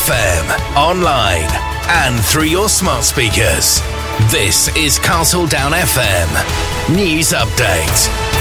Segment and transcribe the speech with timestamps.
[0.00, 1.50] FM, online,
[1.88, 3.82] and through your smart speakers.
[4.30, 8.39] This is Castle Down FM News Update.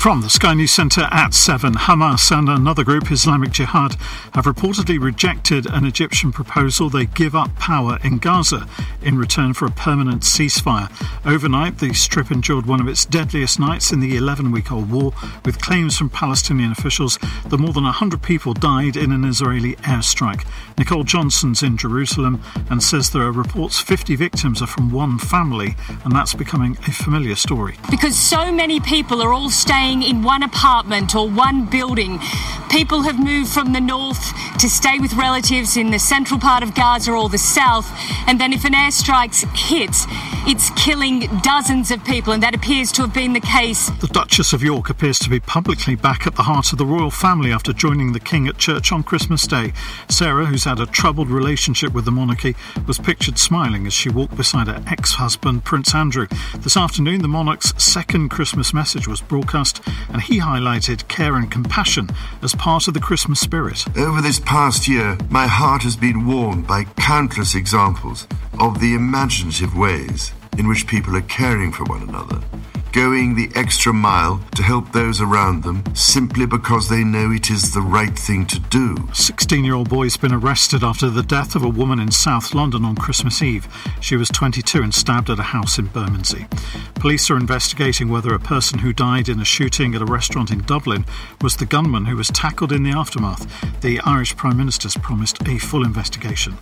[0.00, 3.96] From the Sky News Centre at 7, Hamas and another group, Islamic Jihad,
[4.32, 8.66] have reportedly rejected an Egyptian proposal they give up power in Gaza
[9.02, 10.90] in return for a permanent ceasefire.
[11.26, 15.12] Overnight, the Strip endured one of its deadliest nights in the 11 week old war,
[15.44, 17.18] with claims from Palestinian officials
[17.50, 20.46] that more than 100 people died in an Israeli airstrike.
[20.78, 25.76] Nicole Johnson's in Jerusalem and says there are reports 50 victims are from one family,
[26.04, 27.76] and that's becoming a familiar story.
[27.90, 32.20] Because so many people are all staying staying in one apartment or one building.
[32.70, 36.74] People have moved from the north to stay with relatives in the central part of
[36.74, 37.90] Gaza or the south,
[38.28, 40.06] and then if an airstrike hits,
[40.46, 43.90] it's killing dozens of people, and that appears to have been the case.
[44.00, 47.10] The Duchess of York appears to be publicly back at the heart of the royal
[47.10, 49.72] family after joining the King at church on Christmas Day.
[50.08, 52.54] Sarah, who's had a troubled relationship with the monarchy,
[52.86, 56.28] was pictured smiling as she walked beside her ex husband, Prince Andrew.
[56.58, 62.08] This afternoon, the monarch's second Christmas message was broadcast and he highlighted care and compassion
[62.42, 63.84] as part of the Christmas spirit.
[63.96, 68.26] Over this past year, my heart has been warmed by countless examples
[68.58, 72.40] of the imaginative ways in which people are caring for one another
[72.92, 77.72] going the extra mile to help those around them simply because they know it is
[77.72, 78.96] the right thing to do.
[79.12, 82.52] 16 year old boy has been arrested after the death of a woman in South
[82.54, 83.68] London on Christmas Eve.
[84.00, 86.46] She was 22 and stabbed at a house in Bermondsey.
[86.96, 90.60] Police are investigating whether a person who died in a shooting at a restaurant in
[90.62, 91.06] Dublin
[91.40, 93.80] was the gunman who was tackled in the aftermath.
[93.80, 96.54] The Irish Prime Minister's promised a full investigation.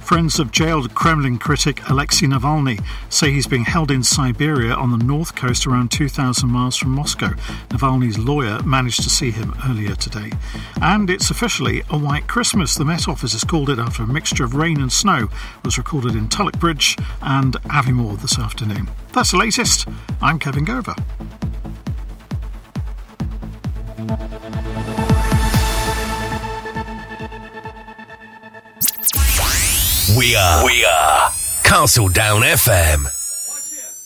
[0.00, 5.04] Friends of jailed Kremlin critic Alexei Navalny say he's being held in Siberia on the
[5.04, 7.30] north coast around 2,000 miles from Moscow.
[7.68, 10.30] Navalny's lawyer managed to see him earlier today.
[10.80, 12.76] And it's officially a white Christmas.
[12.76, 15.28] The Met Office has called it after a mixture of rain and snow
[15.64, 18.88] was recorded in Tulloch Bridge and Aviemore this afternoon.
[19.12, 19.88] That's the latest.
[20.22, 20.96] I'm Kevin Gover.
[30.16, 30.64] We are.
[30.64, 31.30] We are.
[31.64, 33.23] Castle Down FM.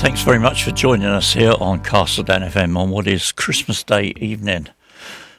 [0.00, 3.82] thanks very much for joining us here on Castle Down FM on what is Christmas
[3.82, 4.68] Day evening.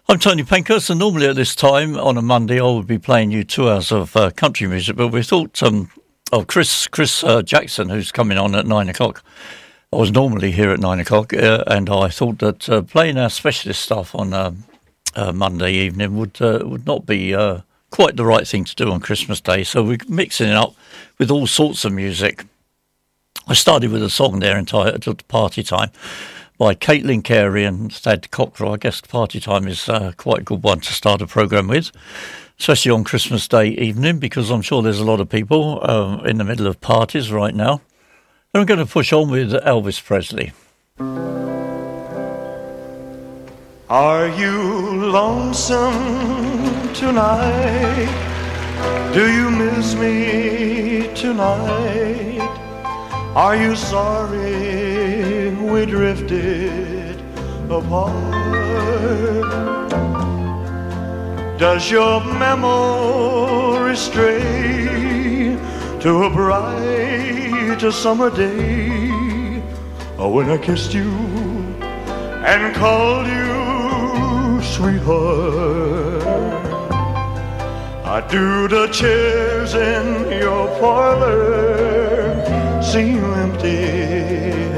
[0.10, 3.32] I'm Tony Pankhurst, and normally at this time on a Monday I would be playing
[3.32, 5.90] you two hours of uh, country music, but we thought, um,
[6.34, 9.24] oh, Chris Chris uh, Jackson, who's coming on at nine o'clock.
[9.94, 13.30] I was normally here at nine o'clock, uh, and I thought that uh, playing our
[13.30, 14.66] specialist stuff on um,
[15.16, 17.34] uh, Monday evening would uh, would not be
[17.92, 19.64] quite the right thing to do on Christmas Day.
[19.64, 20.76] So we're mixing it up
[21.18, 22.44] with all sorts of music.
[23.50, 25.90] I started with a song there entitled Party Time
[26.60, 28.76] by Caitlin Cary and Thad Cockrell.
[28.76, 31.90] I guess Party Time is uh, quite a good one to start a programme with,
[32.60, 36.38] especially on Christmas Day evening, because I'm sure there's a lot of people uh, in
[36.38, 37.82] the middle of parties right now.
[38.54, 40.52] And I'm going to push on with Elvis Presley.
[43.90, 48.12] Are you lonesome tonight?
[49.12, 52.69] Do you miss me tonight?
[53.36, 57.22] Are you sorry we drifted
[57.70, 58.40] apart?
[61.60, 65.58] Does your memory stray
[66.02, 69.62] to a bright summer day
[70.18, 71.12] oh, when I kissed you
[72.46, 76.39] and called you sweetheart?
[78.12, 82.34] I do the chairs in your parlor
[82.82, 83.84] seem empty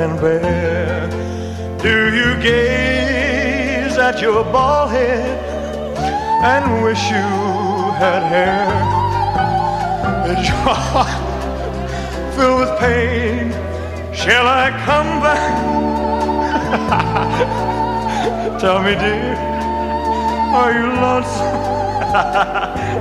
[0.03, 1.07] and bare?
[1.81, 5.39] Do you gaze at your bald head
[6.43, 7.29] and wish you
[8.03, 8.67] had hair?
[10.33, 13.53] Is your heart filled with pain?
[14.13, 15.53] Shall I come back?
[18.59, 19.35] Tell me, dear,
[20.53, 21.61] are you lonesome?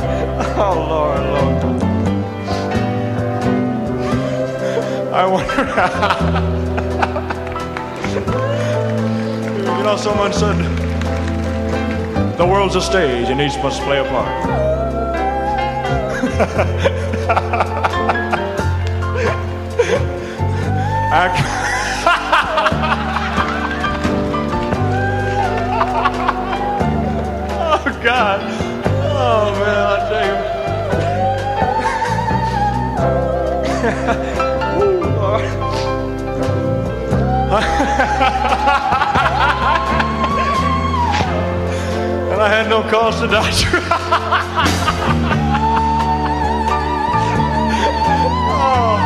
[0.62, 1.40] oh, Lord, Lord.
[5.12, 5.64] I wonder.
[9.76, 10.56] you know, someone said
[12.36, 14.50] the world's a stage and each must play a part.
[21.12, 21.59] oh,
[38.20, 38.28] and
[42.38, 43.40] I had no cause to die.
[48.60, 48.98] oh,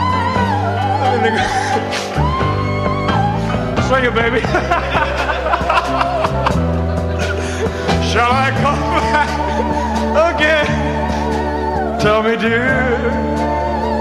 [3.89, 4.41] Sing it, baby.
[8.11, 9.31] Shall I come back
[10.35, 10.67] again?
[12.01, 13.11] Tell me, dear,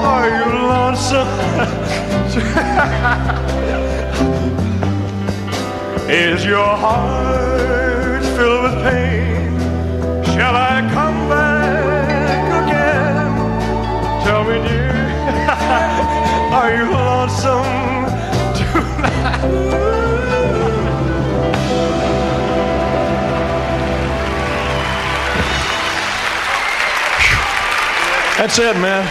[0.02, 1.28] are you lonesome?
[6.14, 9.58] Is your heart filled with pain?
[10.24, 13.34] Shall I come back again?
[14.24, 14.94] Tell me, dear,
[16.54, 18.06] are you lonesome
[18.54, 19.42] tonight?
[28.38, 29.04] That's it, man.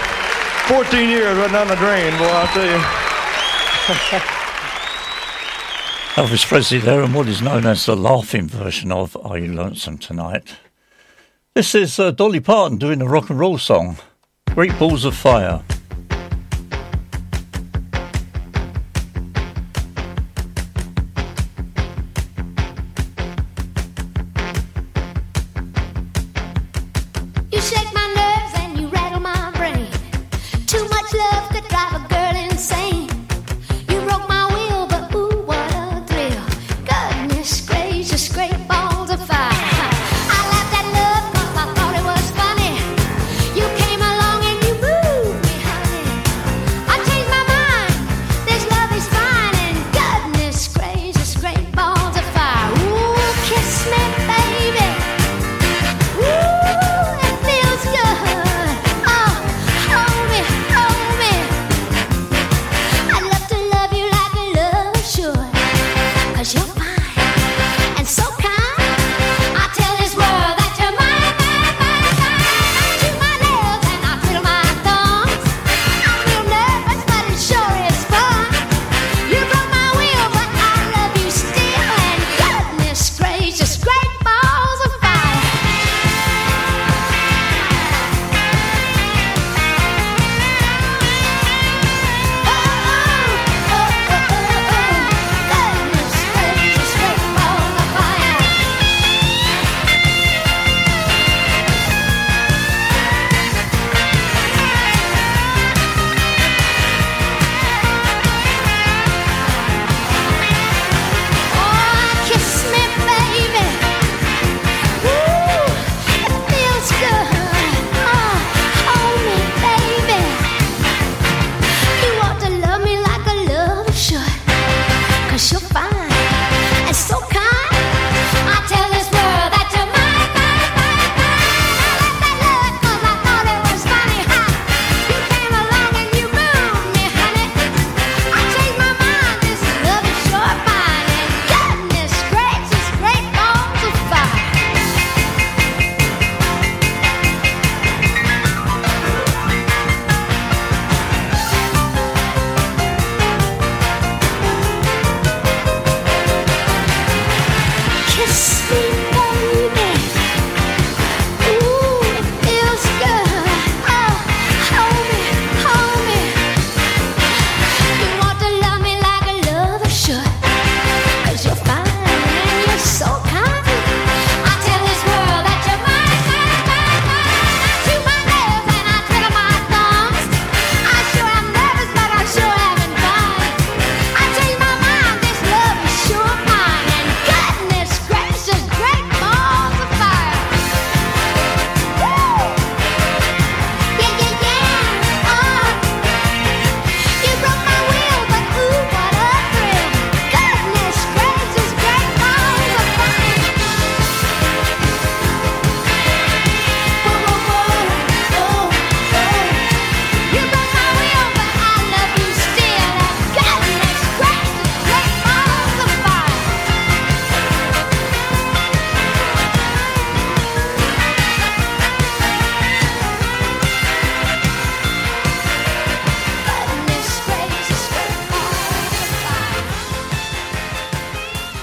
[0.69, 4.39] 14 years right down the drain, boy, I'll tell you.
[6.15, 9.97] Elvis Presley there, and what is known as the laughing version of Are You Lonesome
[9.97, 10.57] Tonight?
[11.55, 13.97] This is uh, Dolly Parton doing a rock and roll song,
[14.51, 15.63] Great Balls of Fire.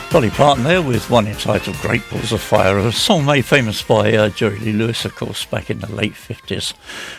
[0.09, 4.11] Dolly Parton there with one entitled Great Balls of Fire, a song made famous by
[4.13, 6.73] uh, Jerry Lee Lewis, of course, back in the late 50s.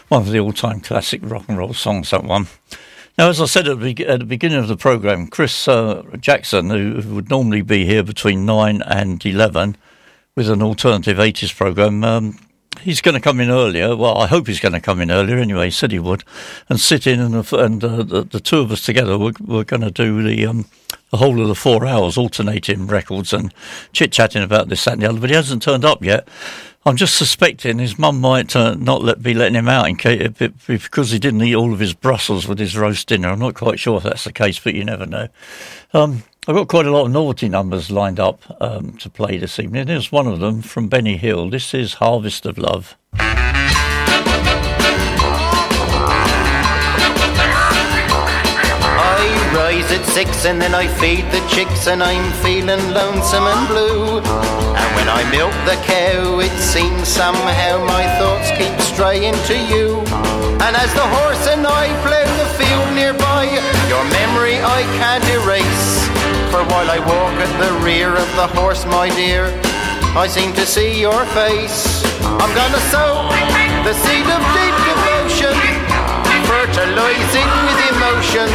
[0.08, 2.48] One of the all time classic rock and roll songs, that one.
[3.16, 6.70] Now, as I said at the, at the beginning of the programme, Chris uh, Jackson,
[6.70, 9.76] who, who would normally be here between 9 and 11
[10.34, 12.40] with an alternative 80s programme, um,
[12.80, 13.94] he's going to come in earlier.
[13.94, 15.66] Well, I hope he's going to come in earlier anyway.
[15.66, 16.24] He said he would,
[16.68, 19.82] and sit in, and, and uh, the, the, two of us together, we're, we're going
[19.82, 20.64] to do the um,
[21.10, 23.52] the whole of the four hours, alternating records and
[23.92, 25.20] chit chatting about this, that, and the other.
[25.20, 26.26] But he hasn't turned up yet.
[26.86, 30.30] I'm just suspecting his mum might uh, not let, be letting him out in case,
[30.66, 33.28] because he didn't eat all of his Brussels with his roast dinner.
[33.28, 35.28] I'm not quite sure if that's the case, but you never know.
[35.92, 39.58] Um, I've got quite a lot of novelty numbers lined up um, to play this
[39.58, 39.88] evening.
[39.88, 41.50] Here's one of them from Benny Hill.
[41.50, 42.96] This is Harvest of Love.
[50.10, 54.18] Six and then I feed the chicks and I'm feeling lonesome and blue.
[54.18, 60.02] And when I milk the cow, it seems somehow my thoughts keep straying to you.
[60.66, 63.46] And as the horse and I plough the field nearby,
[63.86, 65.90] your memory I can't erase.
[66.50, 69.46] For while I walk at the rear of the horse, my dear,
[70.18, 72.02] I seem to see your face.
[72.42, 73.30] I'm gonna sow
[73.86, 75.54] the seed of deep devotion,
[76.50, 78.48] fertilizing with emotion.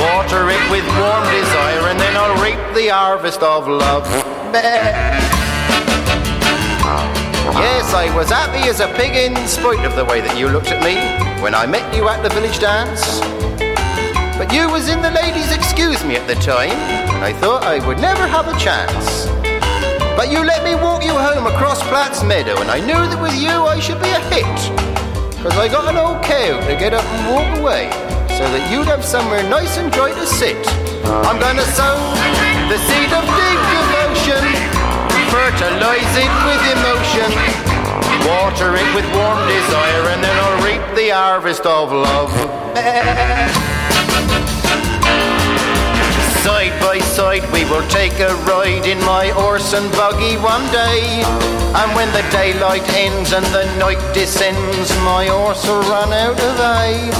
[0.00, 4.06] Water it with warm desire, and then I'll reap the harvest of love.
[7.60, 10.68] yes, I was happy as a pig in spite of the way that you looked
[10.68, 10.96] at me
[11.42, 13.20] when I met you at the village dance.
[14.38, 16.72] But you was in the ladies' excuse me at the time,
[17.12, 19.26] and I thought I would never have a chance.
[20.16, 23.36] But you let me walk you home across Platt's Meadow, and I knew that with
[23.36, 24.56] you I should be a hit.
[25.42, 28.05] Cause I got an old cow to get up and walk away
[28.36, 30.60] so that you'd have somewhere nice and dry to sit.
[31.24, 31.96] I'm gonna sow
[32.68, 34.44] the seed of deep devotion,
[35.32, 37.32] fertilize it with emotion,
[38.28, 42.28] water it with warm desire, and then I'll reap the harvest of love.
[46.46, 51.26] Side by side we will take a ride in my horse and buggy one day.
[51.74, 56.54] And when the daylight ends and the night descends, my horse will run out of
[56.54, 57.10] hay.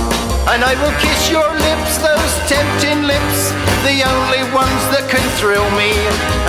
[0.46, 3.50] And I will kiss your lips, those tempting lips,
[3.82, 5.90] the only ones that can thrill me.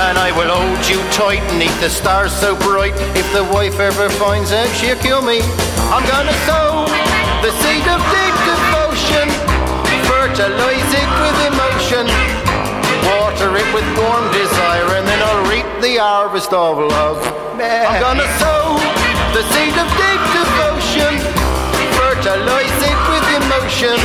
[0.05, 2.93] And I will hold you tight neath the stars so bright.
[3.17, 5.41] If the wife ever finds out, she'll kill me.
[5.89, 6.85] I'm gonna sow
[7.41, 9.25] the seed of deep devotion,
[10.05, 12.37] fertilize it with emotion
[13.05, 17.19] water it with warm desire, and then I'll reap the harvest of love.
[17.57, 18.77] I'm gonna sow
[19.33, 21.13] the seed of deep devotion,
[21.97, 23.97] fertilize it with emotion,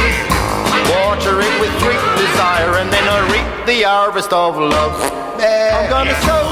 [0.92, 4.96] water it with sweet desire, and then I'll reap the harvest of love.
[5.38, 6.44] I'm gonna sow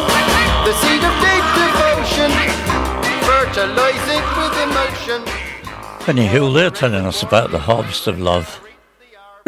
[0.64, 2.30] the seed of deep devotion,
[3.24, 5.20] fertilize it with emotion.
[6.06, 8.60] Benny Hill there telling us about the harvest of love.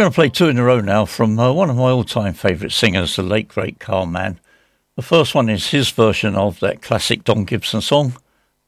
[0.03, 2.35] Going to play two in a row now from uh, one of my all time
[2.35, 4.41] favourite singers, the late great Carl Mann.
[4.97, 8.17] The first one is his version of that classic Don Gibson song,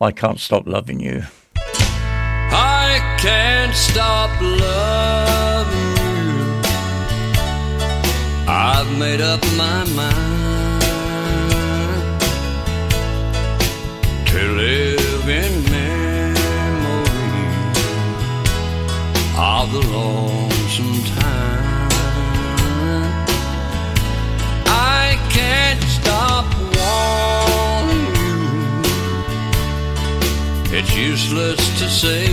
[0.00, 1.24] I Can't Stop Loving You.
[1.56, 6.62] I can't stop loving you.
[8.46, 10.82] I've made up my mind
[14.28, 16.38] to live in memory
[19.36, 21.23] of the Lord some time.
[30.86, 32.26] It's useless to say.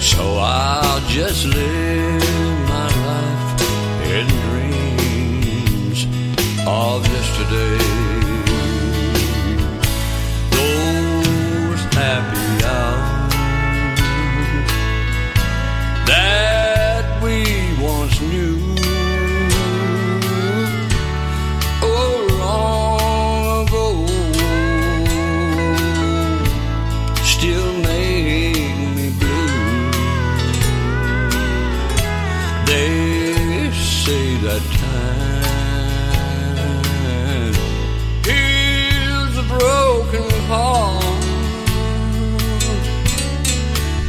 [0.00, 3.60] So I'll just live my life
[4.14, 6.06] in dreams
[6.66, 7.83] of yesterday.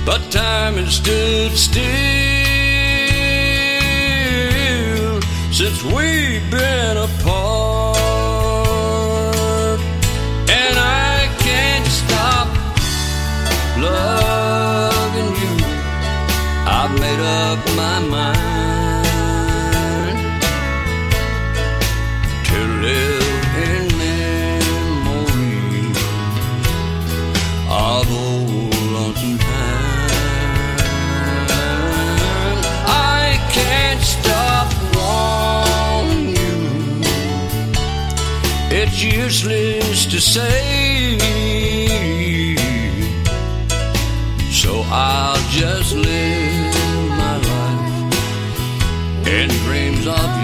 [0.05, 1.85] But time has stood still
[5.51, 7.97] since we've been apart.
[10.47, 12.47] And I can't stop
[13.79, 15.53] loving you.
[16.67, 18.34] I've made up my mind
[39.35, 41.17] useless to say.
[44.51, 46.75] So I'll just live
[47.09, 50.34] my life in dreams of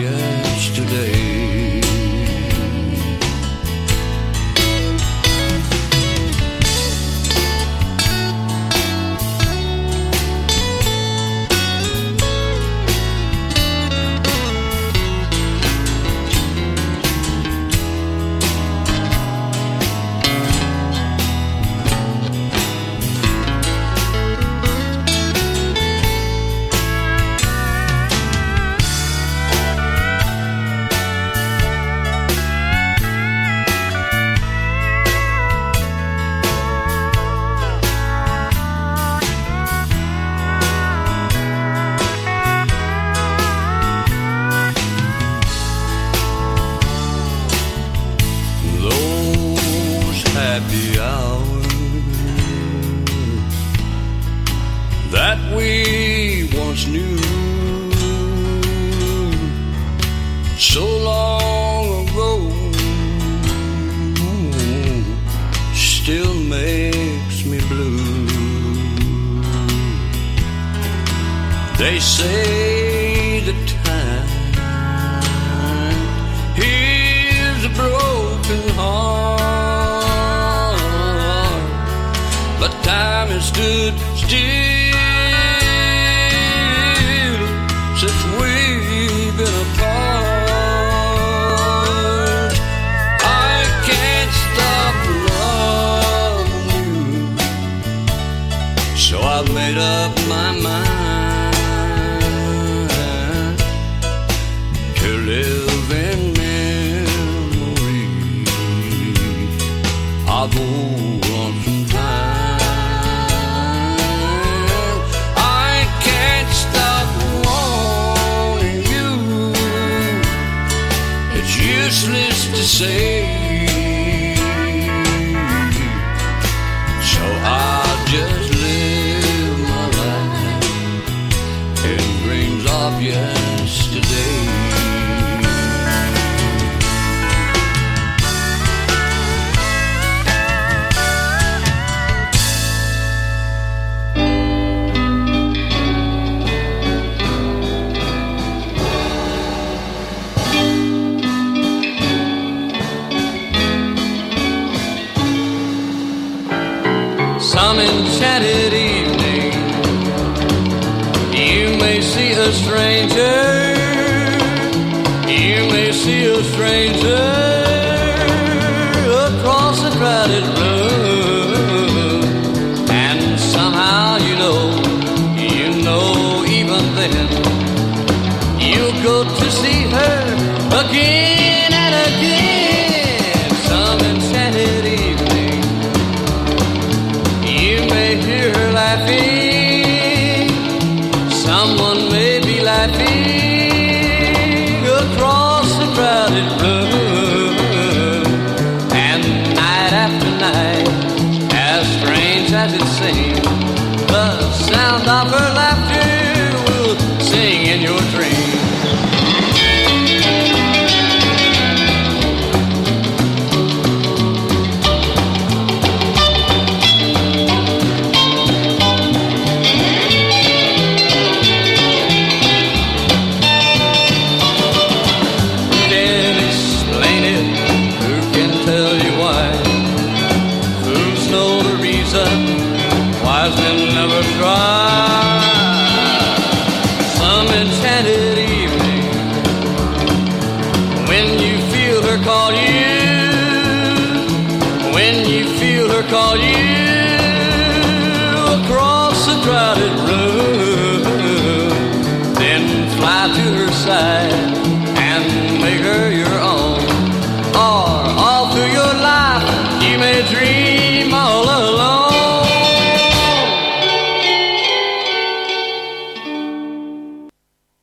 [234.21, 235.10] never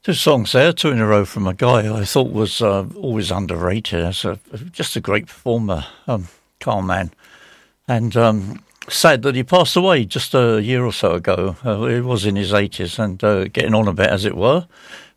[0.08, 3.30] Two songs there, two in a row from a guy I thought was uh, always
[3.30, 4.00] underrated.
[4.00, 4.38] As a,
[4.72, 6.28] just a great performer, um,
[6.60, 7.10] Carl Mann.
[7.86, 11.56] And um, sad that he passed away just a year or so ago.
[11.62, 14.66] Uh, he was in his 80s and uh, getting on a bit, as it were.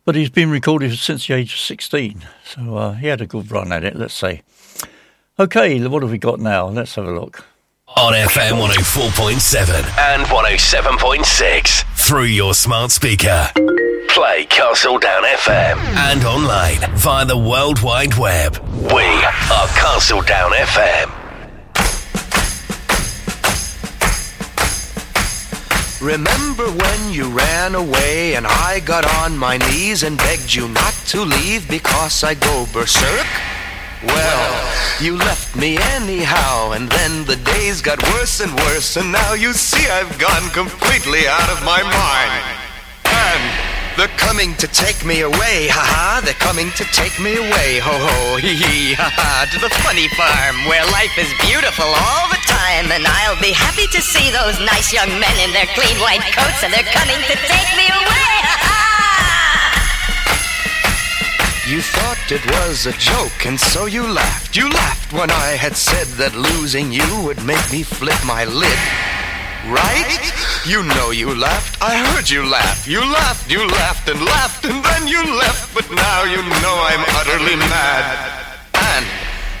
[0.04, 2.26] But he's been recorded since the age of 16.
[2.44, 4.42] So uh, he had a good run at it, let's say.
[5.38, 6.68] Okay, what have we got now?
[6.68, 7.46] Let's have a look.
[7.96, 13.48] On FM 104.7 and 107.6 through your smart speaker.
[14.08, 15.78] Play Castle Down FM
[16.10, 18.58] and online via the World Wide Web.
[18.92, 21.10] We are Castle Down FM.
[26.02, 30.94] Remember when you ran away and I got on my knees and begged you not
[31.08, 33.26] to leave because I go berserk?
[34.04, 39.34] Well, you left me anyhow, and then the days got worse and worse, and now
[39.34, 42.44] you see I've gone completely out of my mind.
[43.06, 43.42] And
[43.96, 48.36] they're coming to take me away, haha, they're coming to take me away, ho ho,
[48.42, 53.06] hee hee, haha, to the funny farm where life is beautiful all the time, and
[53.06, 56.72] I'll be happy to see those nice young men in their clean white coats, and
[56.74, 58.71] they're coming to take me away, ha
[61.68, 64.56] you thought it was a joke, and so you laughed.
[64.56, 68.80] You laughed when I had said that losing you would make me flip my lid.
[69.70, 70.18] Right?
[70.66, 71.78] You know you laughed.
[71.80, 72.86] I heard you laugh.
[72.88, 75.72] You laughed, you laughed and laughed, and then you left.
[75.72, 78.42] But now you know I'm utterly mad.
[78.74, 79.06] And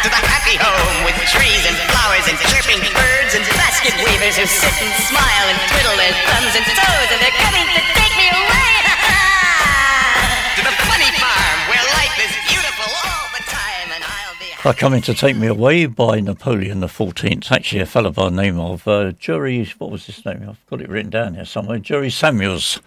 [0.00, 4.48] to the happy home with trees and flowers and chirping birds and basket weavers who
[4.48, 8.32] sit and smile and twiddle their thumbs and toes and they're coming to take me
[8.32, 8.72] away
[10.56, 14.72] to the funny farm where life is beautiful all the time and I'll be are
[14.72, 17.52] coming to take me away by Napoleon the Fourteenth.
[17.52, 19.68] Actually, a fellow by the name of uh, Jerry.
[19.76, 20.46] What was his name?
[20.48, 21.78] I've got it written down here somewhere.
[21.78, 22.80] Jerry Samuels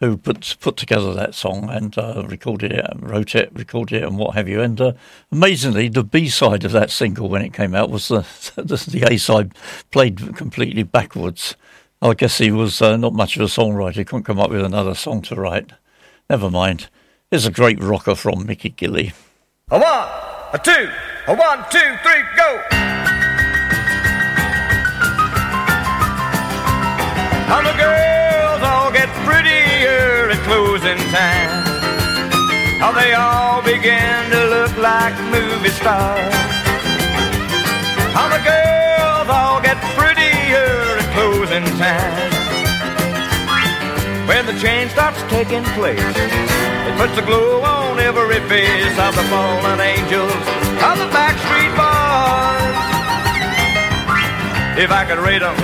[0.00, 4.04] who put put together that song and uh, recorded it, and wrote it, recorded it,
[4.04, 4.60] and what have you.
[4.60, 4.92] And uh,
[5.32, 9.06] amazingly, the B side of that single when it came out was the the, the
[9.10, 9.54] A side
[9.90, 11.56] played completely backwards.
[12.02, 14.64] I guess he was uh, not much of a songwriter; he couldn't come up with
[14.64, 15.72] another song to write.
[16.28, 16.88] Never mind.
[17.30, 19.12] Here's a great rocker from Mickey Gilley.
[19.70, 20.08] A one,
[20.52, 20.90] a two,
[21.26, 22.62] a one, two, three, go.
[27.48, 28.25] I'm a prettier
[30.86, 31.50] closing time.
[32.78, 36.34] How they all begin to look like movie stars.
[38.14, 42.30] How the girls all get prettier at closing time.
[44.28, 46.16] When the change starts taking place,
[46.88, 50.44] it puts a glow on every face of the fallen angels
[50.86, 52.76] of the backstreet boys.
[54.78, 55.56] If I could rate them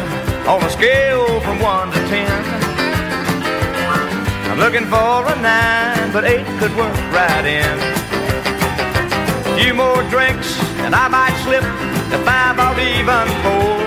[0.48, 2.01] on a scale from one to
[4.52, 7.78] I'm looking for a nine, but eight could work right in.
[9.48, 11.64] A few more drinks, and I might slip
[12.12, 13.80] to five or even four.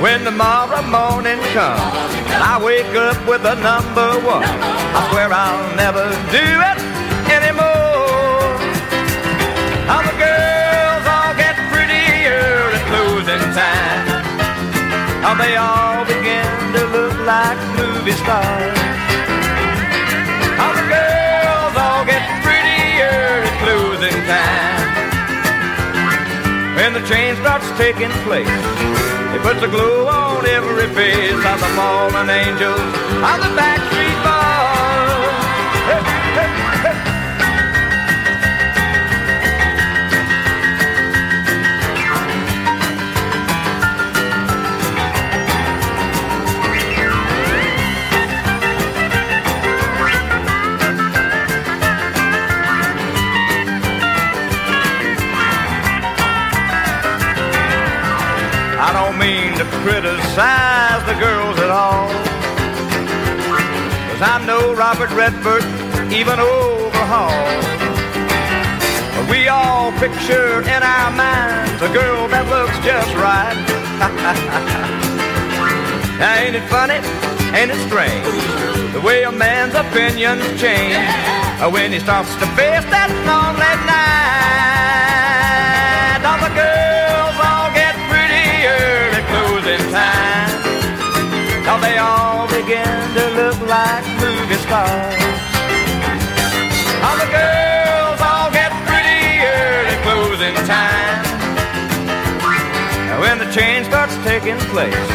[0.00, 5.76] When tomorrow morning comes and I wake up with a number one, I swear I'll
[5.76, 6.78] never do it
[7.28, 8.48] anymore.
[9.92, 14.24] All the girls all get prettier at closing time.
[15.20, 16.19] How they all look
[17.30, 18.78] like movie stars.
[20.58, 24.90] All the girls all get prettier at closing time.
[26.74, 28.50] When the change starts taking place.
[29.34, 32.90] It puts a glow on every face of the fallen angels
[33.30, 35.38] of the backstreet boys.
[35.86, 36.02] Hey,
[36.38, 36.69] hey.
[59.90, 62.06] Criticize the girls at all.
[64.06, 65.64] Cause I know Robert Redford,
[66.14, 67.50] even overhaul.
[69.16, 73.58] But we all picture in our minds a girl that looks just right.
[76.20, 76.94] now, ain't it funny
[77.52, 78.24] Ain't it strange
[78.94, 80.96] the way a man's opinions change
[81.74, 85.09] when he starts to face that lonely night?
[94.80, 95.14] Stars.
[97.20, 101.20] The girls all get prettier at closing time.
[103.20, 105.08] When the change starts taking place,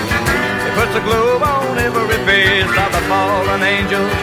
[0.67, 4.13] it puts a globe on every face of the fallen angels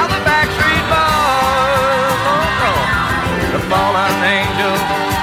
[0.00, 2.18] of the backstreet boys.
[2.66, 2.82] Oh.
[3.54, 5.17] The fallen angels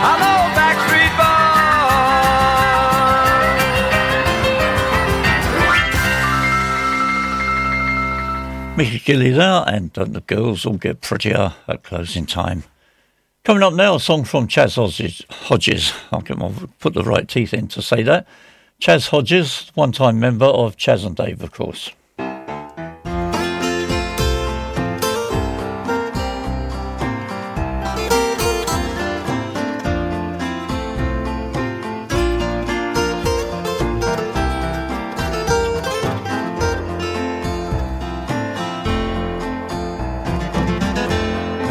[8.78, 12.66] Mickey there, and the girls all get prettier at closing time.
[13.46, 15.24] Coming up now, a song from Chas Hodges.
[15.30, 15.94] Hodges.
[16.12, 18.28] I'll get my, put the right teeth in to say that.
[18.80, 21.92] Chas Hodges, one time member of Chas and Dave, of course.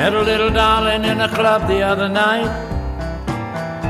[0.04, 2.50] Met a little darling in a club the other night.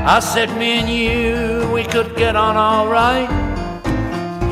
[0.07, 3.27] I said, me and you, we could get on all right.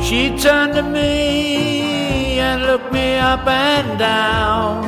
[0.03, 4.83] She turned to me and looked me up and down.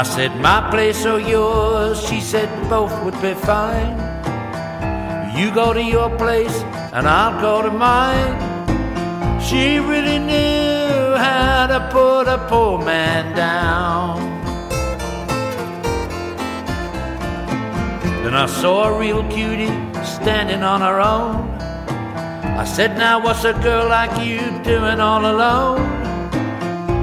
[0.00, 2.00] I said, my place or yours?
[2.08, 3.98] She said, both would be fine.
[5.36, 6.56] You go to your place
[6.94, 8.32] and I'll go to mine.
[9.42, 14.36] She really knew how to put a poor man down.
[18.22, 19.74] Then I saw a real cutie
[20.04, 21.48] standing on her own.
[22.58, 25.84] I said, Now what's a girl like you doing all alone?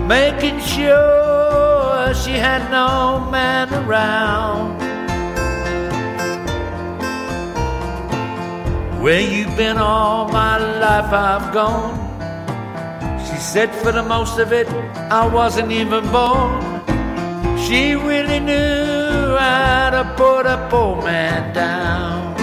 [0.08, 4.80] Making sure she had no man around.
[9.02, 12.03] Where you've been all my life I've gone.
[13.52, 14.68] Said for the most of it
[15.12, 16.64] I wasn't even born.
[17.60, 22.36] She really knew how to put a poor man down.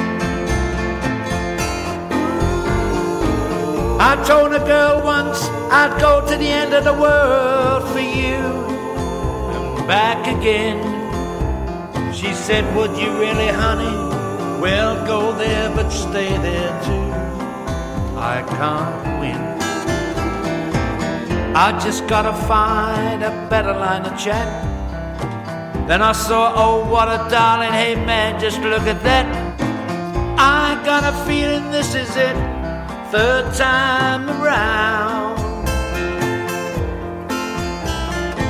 [3.98, 8.40] I told a girl once I'd go to the end of the world for you
[9.56, 10.78] and back again.
[12.12, 13.96] She said, Would you really, honey?
[14.60, 17.10] Well, go there, but stay there too.
[18.16, 19.49] I can't win.
[21.54, 24.48] I just gotta find a better line of chat.
[25.88, 29.26] Then I saw, oh, what a darling, hey man, just look at that.
[30.38, 32.36] I got a feeling this is it,
[33.10, 35.40] third time around.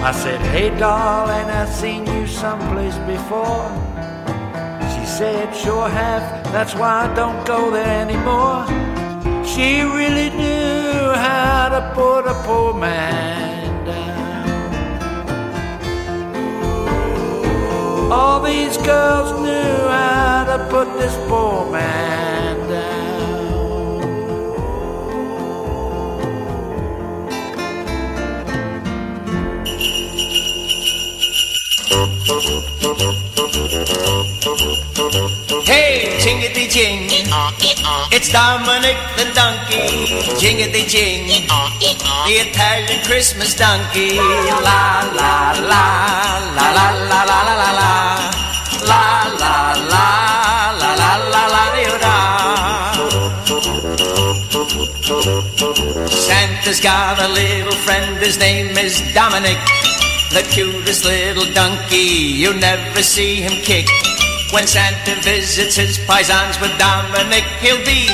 [0.05, 3.71] I said, hey darling, I've seen you someplace before.
[4.93, 8.90] She said, sure have, that's why I don't go there anymore.
[9.55, 14.73] She really knew how to put a poor man down.
[18.13, 23.01] All these girls knew how to put this poor man down.
[36.71, 37.11] Jing.
[38.15, 40.07] It's Dominic the donkey.
[40.39, 41.27] Jingity jing.
[41.27, 44.15] The Italian Christmas donkey.
[44.15, 47.91] La la la la la la la la la la.
[48.87, 49.03] La
[49.43, 50.07] la la
[50.79, 52.21] la la la la la
[56.07, 59.59] Santa's got a little friend, his name is Dominic.
[60.31, 63.89] The cutest little donkey, you never see him kick.
[64.53, 68.11] When Santa visits his paisans with Dominic, he'll be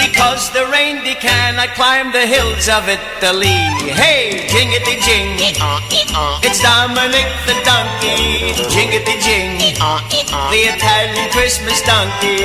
[0.00, 3.60] because the reindeer cannot climb the hills of Italy.
[3.92, 5.36] Hey, jingity jing,
[6.40, 8.56] it's Dominic the donkey.
[8.72, 12.40] Jingity jing, the Italian Christmas donkey.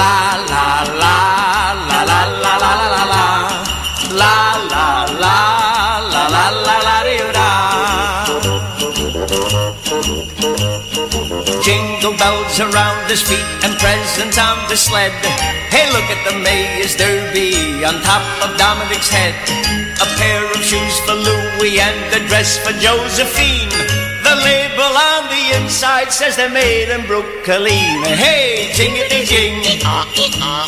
[0.00, 3.74] La la la la la la la la la
[4.16, 4.59] la
[12.30, 15.10] Bells around his feet and presents on the sled.
[15.74, 19.34] Hey, look at the Mayor's Derby on top of Dominic's head.
[19.98, 23.74] A pair of shoes for Louis and a dress for Josephine.
[24.22, 27.98] The label on the inside says the maid in Brooklyn.
[28.06, 29.58] Hey, jingity jing.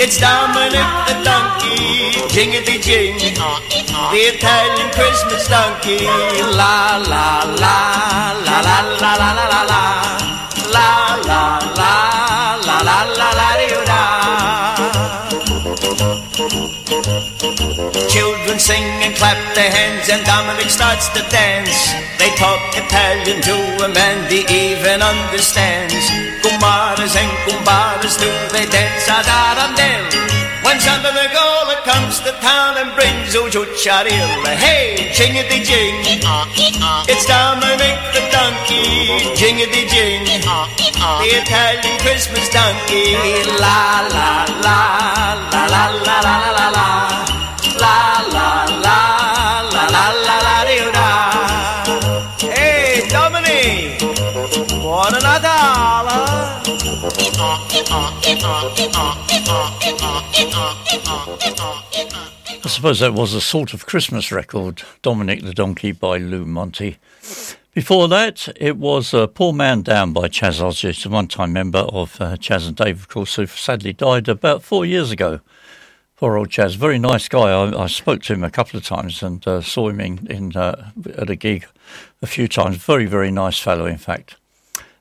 [0.02, 2.10] It's Dominic the donkey.
[2.34, 3.18] Jingity jing.
[4.10, 6.10] The Italian Christmas donkey.
[6.58, 9.62] La la la la la la la la.
[9.62, 10.21] La
[19.22, 21.94] clap their hands and Dominic starts to dance.
[22.18, 25.94] They talk Italian to him and he even understands.
[26.42, 30.02] Kumaras and kumbaras do they dance a darandel.
[30.66, 36.02] When Santa Gola comes to town and brings Ujucharilla, hey, jingity jing.
[37.06, 40.26] It's Dominic the donkey, jingity jing.
[41.22, 43.14] The Italian Christmas donkey,
[43.62, 44.30] la la
[44.66, 44.80] la
[45.52, 46.72] la la la la la.
[46.74, 47.31] La
[58.34, 58.38] I
[62.66, 66.96] suppose that was a sort of Christmas record, Dominic the Donkey by Lou Monte.
[67.74, 71.80] Before that, it was uh, Poor Man Down by Chas Osgood, a one time member
[71.80, 75.40] of uh, Chas and Dave, of course, who sadly died about four years ago.
[76.16, 77.50] Poor old Chas, very nice guy.
[77.50, 80.56] I, I spoke to him a couple of times and uh, saw him in, in
[80.56, 81.66] uh, at a gig
[82.22, 82.76] a few times.
[82.76, 84.36] Very, very nice fellow, in fact.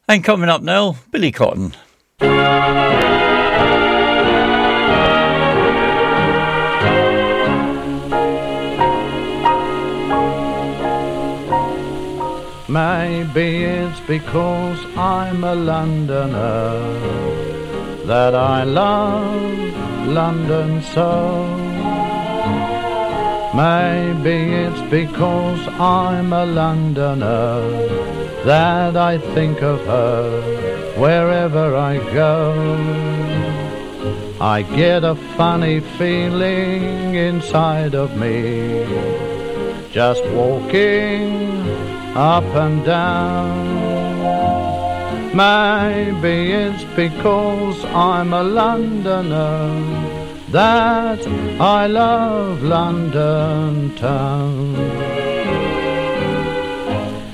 [0.05, 1.75] And coming up now, Billy Cotton.
[12.71, 16.79] Maybe it's because I'm a Londoner
[18.05, 21.11] that I love London so.
[23.53, 27.59] Maybe it's because I'm a Londoner
[28.45, 30.41] that I think of her
[30.97, 32.53] wherever I go.
[34.39, 38.85] I get a funny feeling inside of me
[39.91, 43.81] just walking up and down.
[45.33, 49.81] Maybe it's because I'm a Londoner
[50.49, 51.25] that
[51.59, 54.75] I love London town.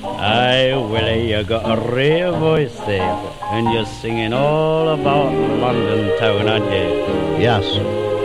[0.04, 3.18] Aye, Willie, you got a rare voice there,
[3.50, 7.42] and you're singing all about London town, aren't you?
[7.42, 7.64] Yes.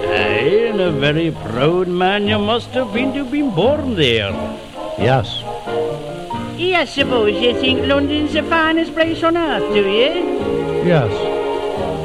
[0.06, 4.32] Aye, and a very proud man you must have been to be born there.
[5.00, 5.42] Yes.
[6.72, 10.14] I suppose you think London's the finest place on earth, do you?
[10.86, 11.12] Yes.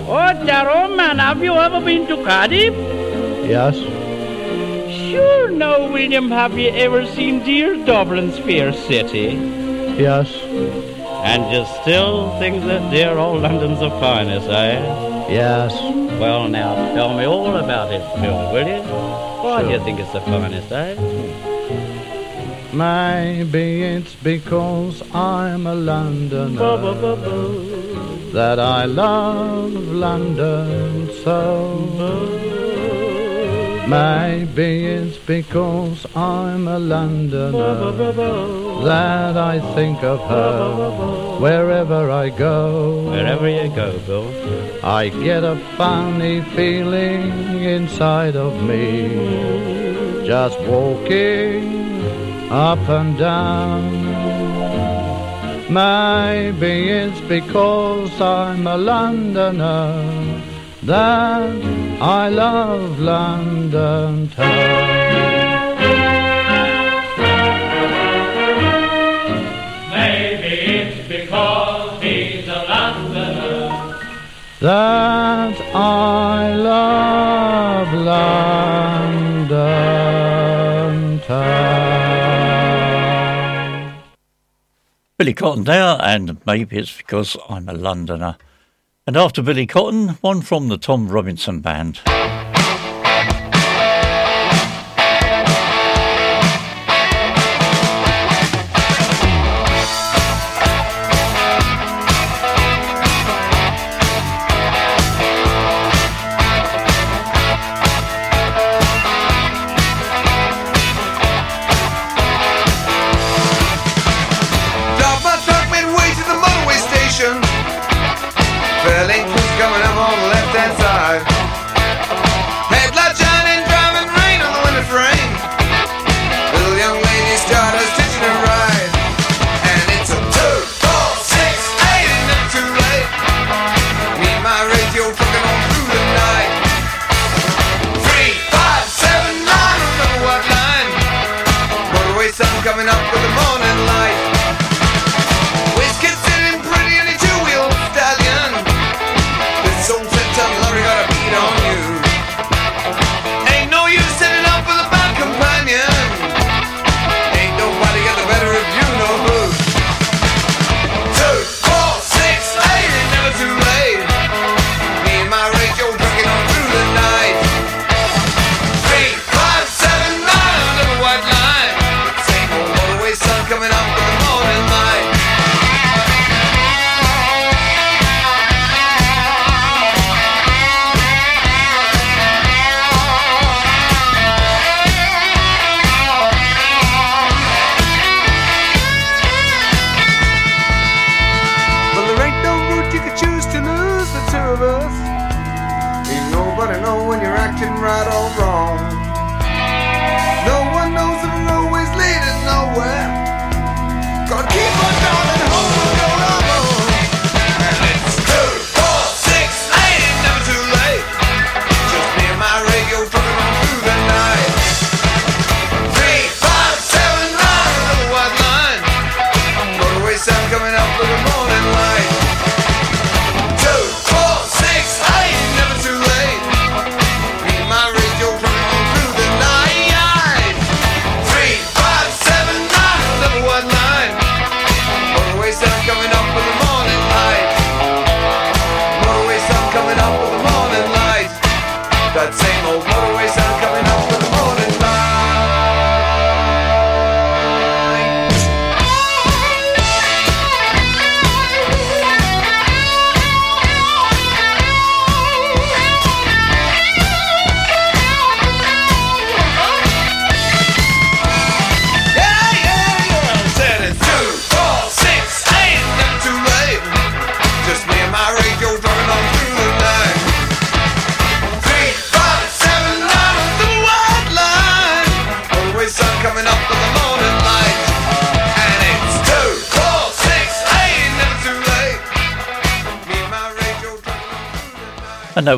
[0.09, 2.75] Oh, Darrow, man, have you ever been to Cardiff?
[3.47, 3.77] Yes.
[5.01, 9.39] Sure, no, William, have you ever seen dear Dublin's fair city?
[9.97, 10.29] Yes.
[11.25, 14.81] And you still think that dear old London's the finest, eh?
[15.31, 15.73] Yes.
[16.21, 18.83] Well, now, tell me all about it, Bill, will you?
[19.43, 21.48] Why do you think it's the finest, eh?
[22.73, 27.17] Maybe it's because I'm a Londoner
[28.33, 31.79] that I love London so.
[33.89, 37.75] Maybe it's because I'm a Londoner
[38.85, 43.09] that I think of her wherever I go.
[43.09, 44.85] Wherever you go, Bill.
[44.85, 51.98] I get a funny feeling inside of me just walking
[52.51, 53.93] up and down.
[55.71, 60.43] Maybe it's because I'm a Londoner
[60.83, 61.63] that
[62.01, 64.49] I love London town.
[69.91, 73.99] Maybe it's because he's a Londoner.
[74.61, 79.59] That I love London
[81.21, 81.78] town.
[85.19, 88.37] Billy Cotton there, and maybe it's because I'm a Londoner.
[89.05, 91.99] And after Billy Cotton, one from the Tom Robinson Band.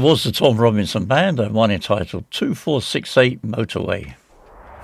[0.00, 4.14] was the Tom Robinson Band and one entitled 2468 Motorway.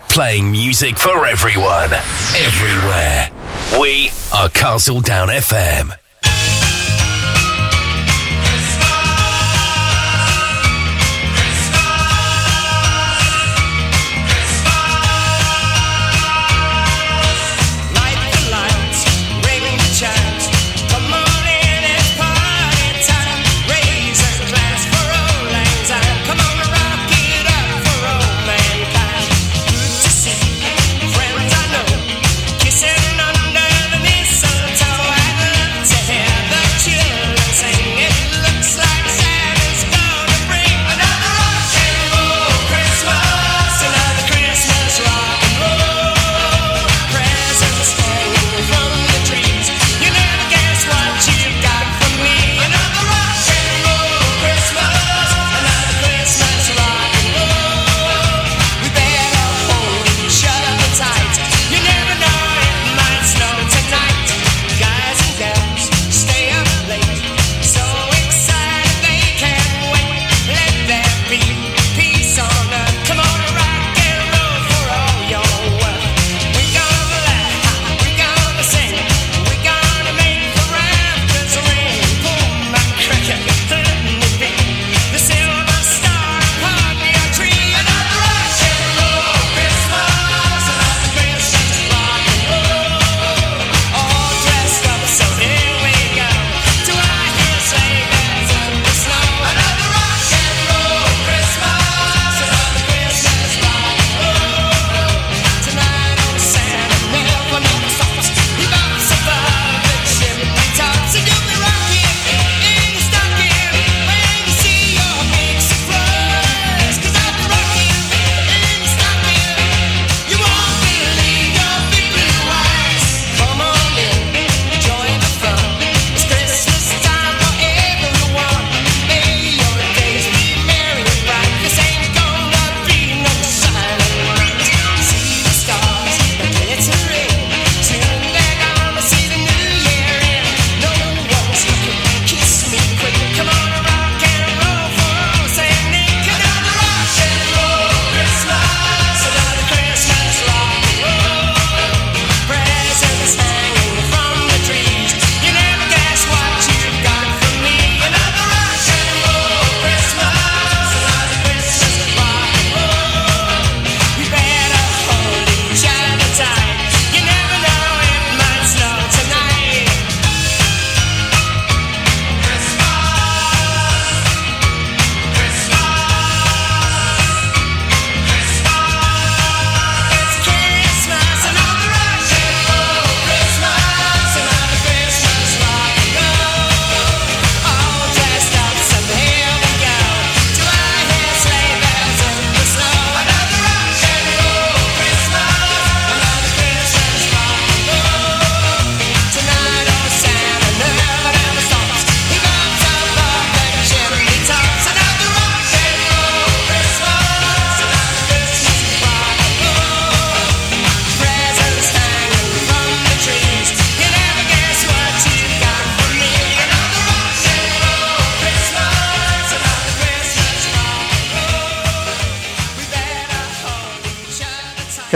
[0.09, 1.93] Playing music for everyone,
[2.35, 3.31] everywhere.
[3.81, 5.97] We are Castle Down FM.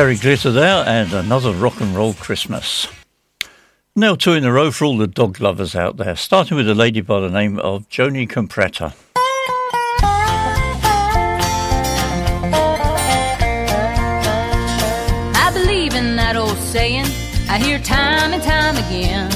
[0.00, 2.88] Gary Glitter there, and another rock and roll Christmas.
[3.94, 6.74] Now two in a row for all the dog lovers out there, starting with a
[6.74, 8.94] lady by the name of Joni Compretta.
[15.36, 17.04] I believe in that old saying
[17.50, 19.28] I hear time and time again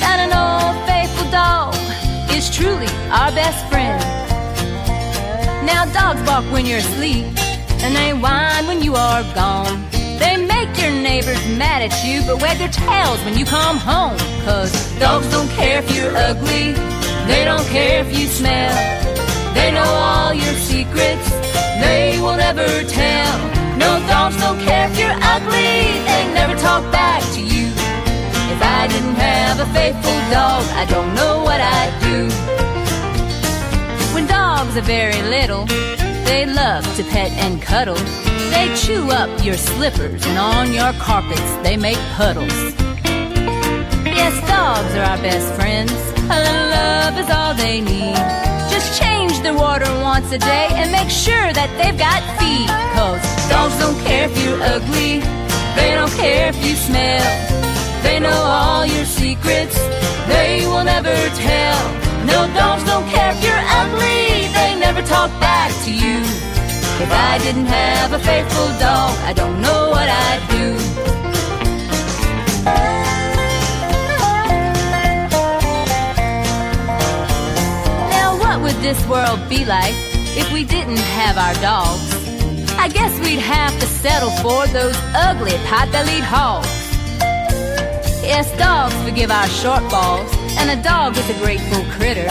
[0.00, 1.74] that an old faithful dog
[2.34, 4.00] is truly our best friend.
[5.66, 7.26] Now dogs bark when you're asleep
[7.84, 9.85] and they whine when you are gone.
[10.18, 14.18] They make your neighbors mad at you but wag their tails when you come home.
[14.44, 16.72] Cause dogs don't care if you're ugly,
[17.26, 18.74] they don't care if you smell.
[19.54, 21.28] They know all your secrets,
[21.80, 23.38] they will never tell.
[23.76, 27.66] No dogs don't care if you're ugly, they never talk back to you.
[28.54, 32.20] If I didn't have a faithful dog, I don't know what I'd do.
[34.14, 35.66] When dogs are very little,
[36.24, 37.98] they love to pet and cuddle.
[38.56, 42.56] They chew up your slippers and on your carpets they make puddles.
[44.18, 45.92] Yes, dogs are our best friends.
[46.34, 48.16] A little love is all they need.
[48.72, 52.70] Just change their water once a day and make sure that they've got feed.
[52.96, 53.20] Cause
[53.52, 55.20] dogs don't care if you're ugly,
[55.76, 57.28] they don't care if you smell.
[58.02, 59.76] They know all your secrets,
[60.32, 61.80] they will never tell.
[62.24, 66.55] No, dogs don't care if you're ugly, they never talk back to you.
[66.98, 70.66] If I didn't have a faithful dog, I don't know what I'd do.
[78.16, 79.92] Now, what would this world be like
[80.40, 82.14] if we didn't have our dogs?
[82.78, 86.68] I guess we'd have to settle for those ugly pot-bellied hogs.
[88.24, 92.28] Yes, dogs forgive our shortfalls, and a dog is a grateful critter.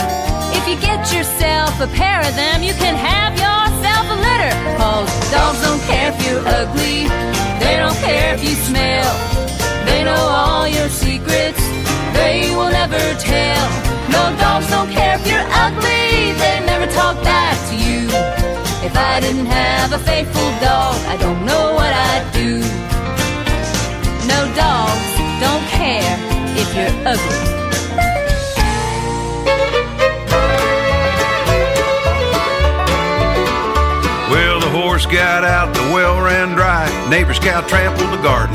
[0.57, 3.74] If you get yourself a pair of them, you can have yourself
[4.77, 7.07] Cause dogs don't care if you're ugly,
[7.61, 9.11] they don't care if you smell.
[9.85, 11.61] They know all your secrets,
[12.13, 13.65] they will never tell.
[14.13, 18.07] No, dogs don't care if you're ugly, they never talk back to you.
[18.87, 22.59] If I didn't have a faithful dog, I don't know what I'd do.
[24.33, 25.11] No dogs
[25.43, 26.15] don't care
[26.61, 27.64] if you're ugly.
[35.15, 36.83] Got out, the well ran dry.
[37.07, 38.51] Neighbor's cow trampled the garden.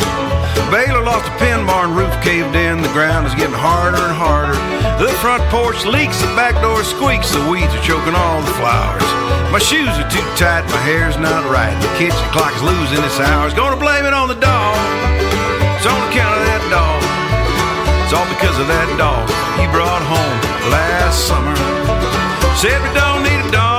[0.68, 4.52] Baylor lost a pen barn, roof caved in, the ground is getting harder and harder.
[5.00, 9.08] The front porch leaks, the back door squeaks, the weeds are choking all the flowers.
[9.48, 13.56] My shoes are too tight, my hair's not right, the kitchen clock's losing its hours.
[13.56, 14.76] Gonna blame it on the dog,
[15.80, 17.00] it's on account of that dog.
[18.04, 19.24] It's all because of that dog
[19.56, 20.38] he brought home
[20.68, 21.56] last summer.
[22.60, 23.69] Said we don't need a dog,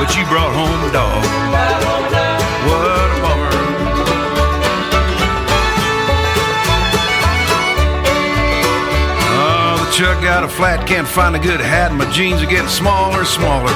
[0.00, 1.20] but you brought home a dog.
[2.64, 3.52] What a bummer.
[9.36, 12.48] Oh, the truck got a flat, can't find a good hat, and my jeans are
[12.48, 13.68] getting smaller and smaller.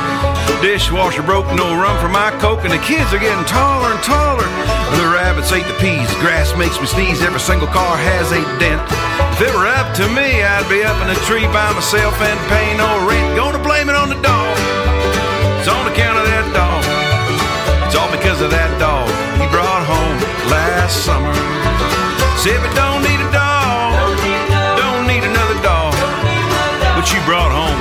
[0.48, 4.02] The Dishwasher broke, no room for my coke, and the kids are getting taller and
[4.02, 4.48] taller.
[4.96, 8.80] The rabbits ate the peas, grass makes me sneeze, every single car has a dent.
[9.36, 12.40] If it were up to me, I'd be up in a tree by myself and
[12.48, 13.36] pay no rent.
[13.36, 14.73] Gonna blame it on the dog.
[18.24, 19.04] Because of that dog
[19.36, 20.16] he brought home
[20.48, 21.28] last summer.
[22.40, 24.16] Said we don't need a dog,
[24.80, 25.92] don't need another dog,
[26.96, 27.73] but you brought home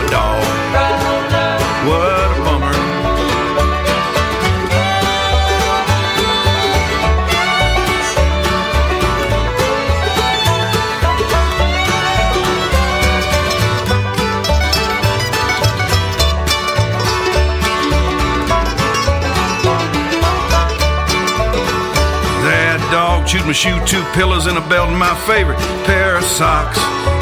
[23.44, 26.78] chewed my shoe, two pillows and a belt, and my favorite pair of socks.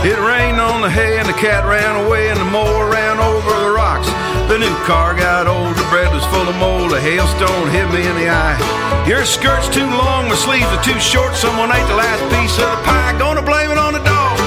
[0.06, 3.50] It rained on the hay, and the cat ran away, and the mower ran over
[3.50, 4.08] the rocks.
[4.50, 8.06] The new car got old, the bread was full of mold, a hailstone hit me
[8.06, 8.58] in the eye.
[9.08, 12.70] Your skirt's too long, my sleeves are too short, someone ate the last piece of
[12.70, 13.18] the pie.
[13.18, 14.38] Gonna blame it on the dog.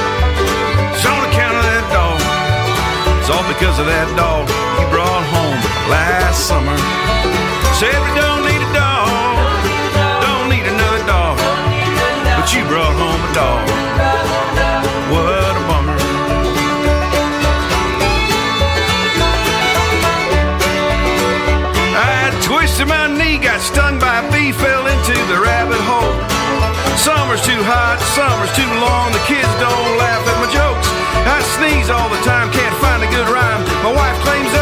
[0.95, 2.19] It's on account of that dog.
[3.19, 4.47] It's all because of that dog
[4.79, 5.59] he brought home
[5.91, 6.77] last summer.
[7.81, 8.54] Said we don't need
[12.45, 13.65] but you brought home a dog.
[15.09, 15.97] What a bummer.
[21.97, 26.13] I twisted my knee, got stung by a bee, fell into the rabbit hole.
[27.01, 30.89] Summer's too hot, summer's too long, the kids don't laugh at my jokes.
[31.25, 33.65] I sneeze all the time, can't find a good rhyme.
[33.81, 34.53] My wife claims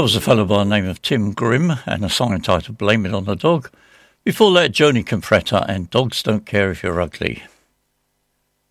[0.00, 3.04] That was a fellow by the name of Tim Grimm and a song entitled Blame
[3.04, 3.70] It on the Dog.
[4.24, 7.42] Before that, Joni Compretta and Dogs Don't Care If You're Ugly.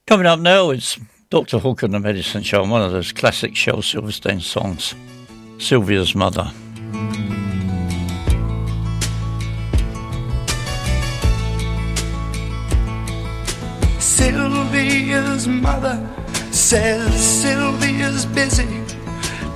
[0.07, 0.99] Coming up now, it's
[1.29, 1.59] Dr.
[1.59, 4.95] Hook and the Medicine Show, one of those classic Shel Silverstein songs,
[5.59, 6.51] Sylvia's Mother.
[13.99, 16.09] Sylvia's mother
[16.51, 18.65] says Sylvia's busy,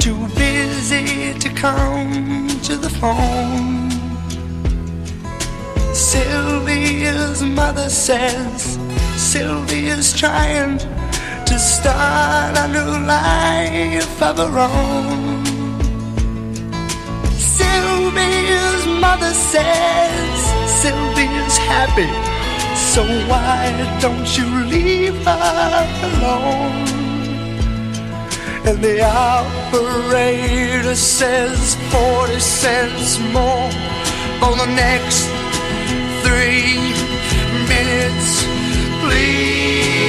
[0.04, 3.90] too busy to come to the phone.
[5.94, 8.78] Sylvia's mother says
[9.16, 10.78] Sylvia's trying
[11.46, 15.46] to start a new life of her own.
[17.38, 20.38] Sylvia's mother says
[20.82, 22.12] Sylvia's happy,
[22.76, 27.03] so why don't you leave her alone?
[28.66, 33.70] And the operator says 40 cents more
[34.40, 35.28] for the next
[36.24, 36.80] three
[37.68, 38.46] minutes.
[39.02, 40.03] Please,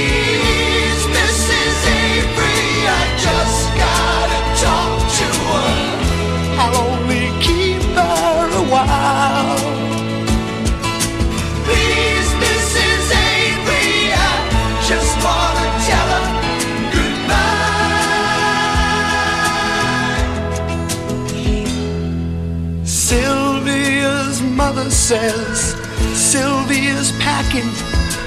[25.09, 25.75] says
[26.17, 27.71] Sylvia's packing.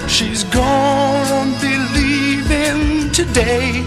[0.08, 3.84] She's gonna be leaving today.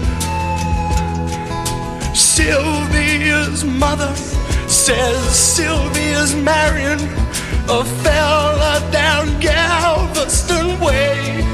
[2.13, 4.13] Sylvia's mother
[4.67, 6.99] says Sylvia's marrying
[7.69, 11.45] a fella down Galveston Way.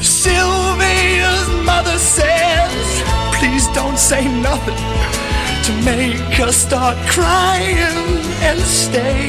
[0.00, 3.02] Sylvia's mother says,
[3.40, 5.31] please don't say nothing
[5.64, 9.28] to make us start crying and stay.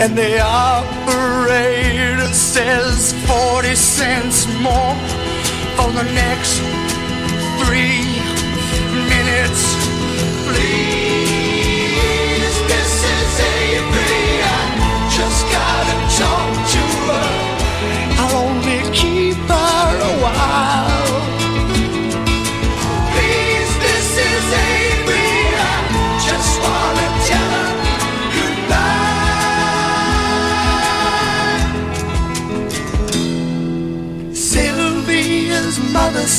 [0.00, 4.94] And the operator says 40 cents more
[5.76, 6.58] for the next
[7.62, 8.17] three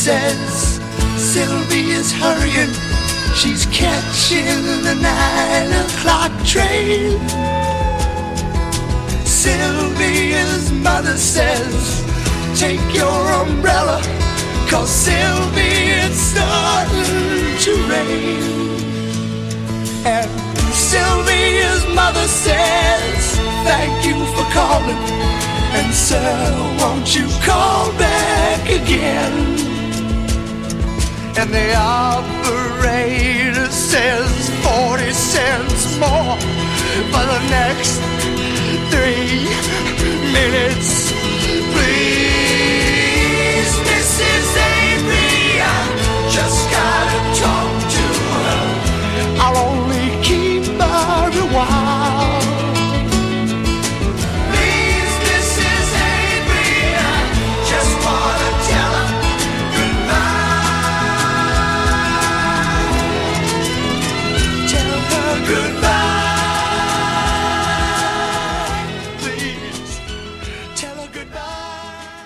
[0.10, 0.80] says
[1.18, 2.74] Sylvia's hurrying.
[3.40, 7.20] She's catching the nine o'clock train.
[9.24, 12.02] Sylvia's mother says,
[12.60, 14.02] Take your umbrella,
[14.72, 18.44] cause Sylvia, it's starting to rain.
[20.16, 20.30] And
[20.74, 23.22] Sylvia's mother says,
[23.70, 25.02] Thank you for calling.
[25.78, 26.34] And sir,
[26.80, 29.69] won't you call back again?
[31.38, 36.38] And the operator says 40 cents more
[37.12, 38.00] for the next
[38.92, 39.48] three
[40.34, 41.12] minutes.
[41.74, 44.69] Please, Mrs.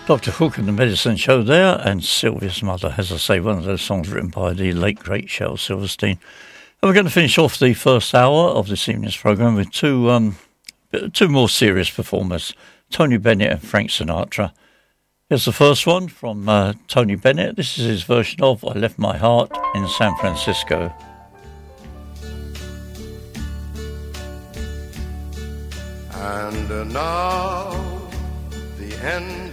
[0.06, 0.32] Dr.
[0.32, 3.82] Hook and the Medicine Show there, and Sylvia's Mother, as I say, one of those
[3.82, 6.20] songs written by the late, great Shel Silverstein.
[6.82, 10.10] And we're going to finish off the first hour of this evening's programme with two,
[10.10, 10.36] um,
[11.14, 12.54] two more serious performers,
[12.90, 14.52] Tony Bennett and Frank Sinatra.
[15.30, 17.56] Here's the first one from uh, Tony Bennett.
[17.56, 20.94] This is his version of I Left My Heart in San Francisco.
[26.12, 27.72] And now
[28.78, 29.53] the end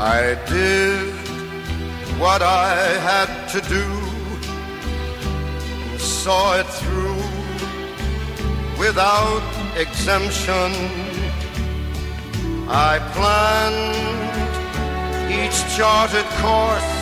[0.00, 1.12] I did
[2.20, 2.72] what I
[3.10, 3.84] had to do.
[5.90, 7.22] And saw it through
[8.78, 9.42] without
[9.76, 10.70] exemption.
[12.68, 14.18] I planned
[15.32, 16.92] each charted course,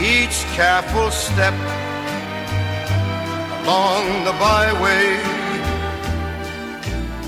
[0.00, 1.54] each careful step
[3.60, 5.18] along the byway,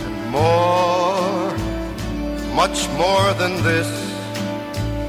[0.07, 1.53] and more,
[2.55, 4.08] much more than this,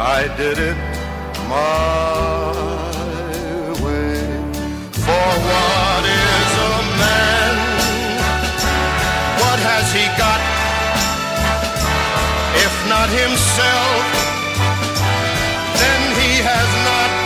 [0.00, 0.76] I did it
[1.48, 2.52] my
[3.82, 4.14] way.
[4.94, 7.54] For what is a man?
[9.42, 10.40] What has he got?
[12.64, 14.04] If not himself,
[15.82, 17.17] then he has not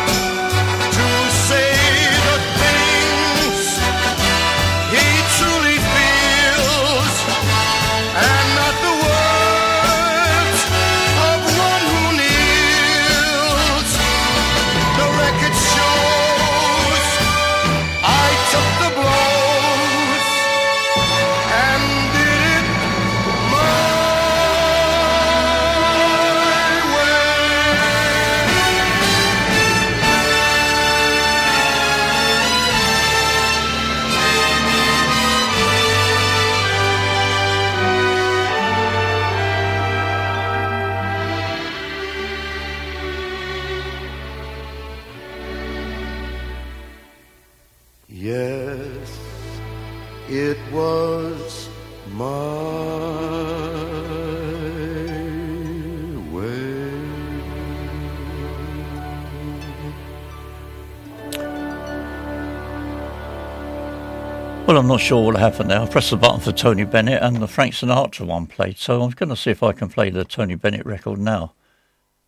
[64.92, 65.80] not sure what happened there.
[65.80, 69.08] I pressed the button for Tony Bennett and the Frank Sinatra one played, so I'm
[69.12, 71.54] going to see if I can play the Tony Bennett record now.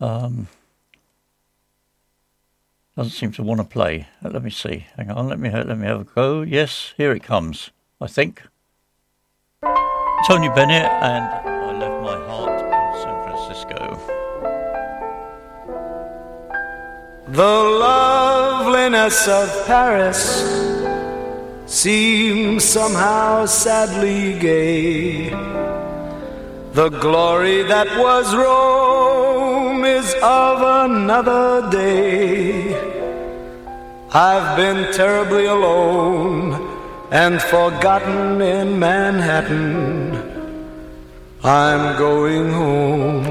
[0.01, 0.47] Um,
[2.97, 4.07] doesn't seem to want to play.
[4.23, 4.87] Uh, Let me see.
[4.97, 5.27] Hang on.
[5.27, 6.41] Let me let me have a go.
[6.41, 7.69] Yes, here it comes.
[8.01, 8.41] I think.
[10.27, 13.99] Tony Bennett and I left my heart in San Francisco.
[17.27, 20.64] The loveliness of Paris
[21.75, 25.29] seems somehow sadly gay.
[26.71, 32.73] The glory that was Rome is of another day.
[34.13, 36.53] I've been terribly alone
[37.11, 40.15] and forgotten in Manhattan.
[41.43, 43.25] I'm going home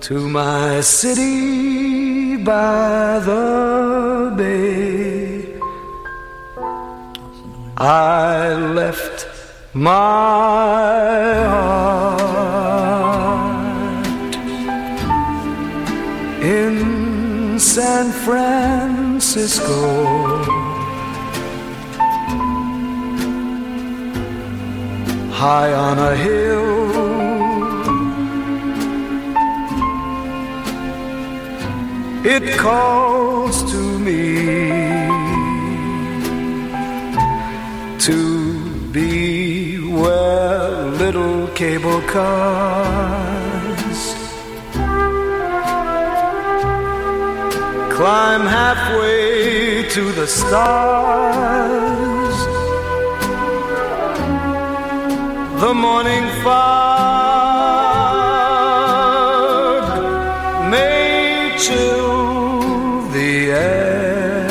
[0.00, 5.07] to my city by the bay.
[7.80, 9.28] I left
[9.72, 9.88] my
[11.46, 12.02] heart
[16.42, 19.68] in San Francisco.
[25.30, 26.88] High on a hill.
[32.26, 34.87] It calls to me.
[41.02, 43.08] Little cable cars
[47.98, 51.58] climb halfway to the stars.
[55.64, 56.68] The morning fog
[60.70, 64.46] may chill the air.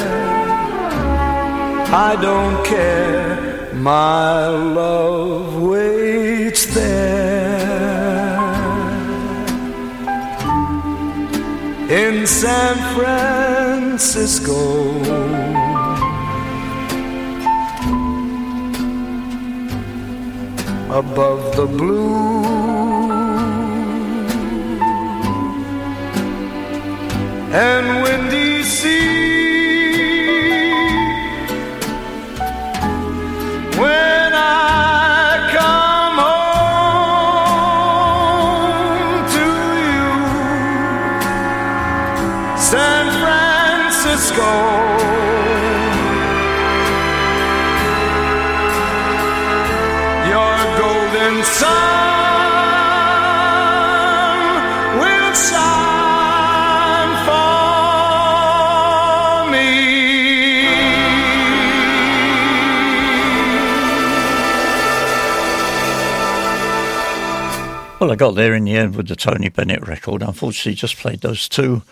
[2.10, 5.57] I don't care, my love
[11.90, 14.58] In San Francisco.
[20.90, 22.44] above the blue.
[27.54, 29.17] And windy sea.
[68.18, 70.24] Got there in the end with the Tony Bennett record.
[70.24, 71.84] Unfortunately, just played those two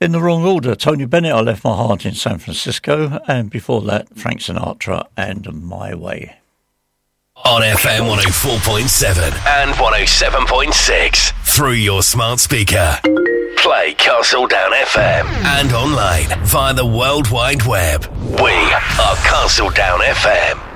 [0.00, 0.76] in the wrong order.
[0.76, 5.64] Tony Bennett, I Left My Heart in San Francisco, and before that, Frank Sinatra and
[5.64, 6.36] My Way.
[7.44, 12.98] On FM 104.7 and 107.6 through your smart speaker.
[13.56, 18.06] Play Castledown FM and online via the World Wide Web.
[18.22, 20.75] We are Castledown FM.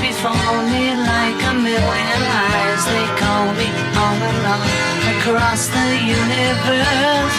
[0.00, 2.82] Before me like a million eyes.
[2.90, 4.78] They call me and on
[5.14, 5.88] across the
[6.20, 7.36] universe.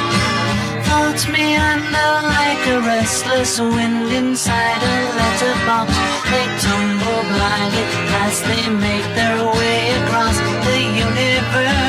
[0.86, 5.90] Floats me under like a restless wind inside a letterbox.
[6.32, 7.86] They tumble blindly
[8.24, 11.89] as they make their way across the universe.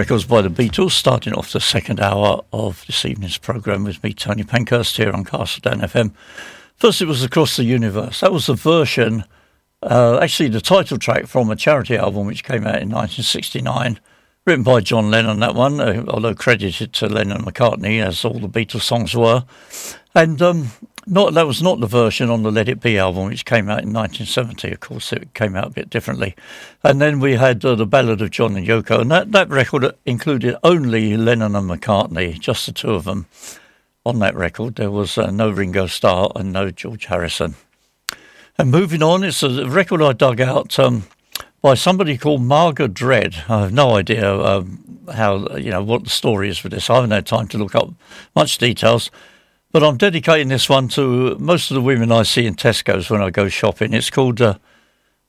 [0.00, 4.14] Records by the Beatles, starting off the second hour of this evening's programme with me,
[4.14, 6.12] Tony Pankhurst, here on Castledown FM.
[6.74, 8.20] First, it was Across the Universe.
[8.20, 9.24] That was the version,
[9.82, 14.00] uh, actually, the title track from a charity album which came out in 1969,
[14.46, 18.48] written by John Lennon, that one, uh, although credited to Lennon McCartney, as all the
[18.48, 19.44] Beatles songs were.
[20.14, 20.70] And um,
[21.06, 23.82] not that was not the version on the Let It Be album, which came out
[23.82, 24.72] in 1970.
[24.72, 26.34] Of course, it came out a bit differently.
[26.82, 29.94] And then we had uh, the Ballad of John and Yoko, and that, that record
[30.04, 33.26] included only Lennon and McCartney, just the two of them
[34.04, 34.76] on that record.
[34.76, 37.54] There was uh, no Ringo Starr and no George Harrison.
[38.58, 41.04] And moving on, it's a record I dug out um,
[41.62, 43.44] by somebody called Margaret Dread.
[43.48, 46.90] I have no idea um, how, you know, what the story is for this.
[46.90, 47.90] I haven't had time to look up
[48.34, 49.10] much details.
[49.72, 53.22] But I'm dedicating this one to most of the women I see in Tesco's when
[53.22, 53.94] I go shopping.
[53.94, 54.58] It's called uh,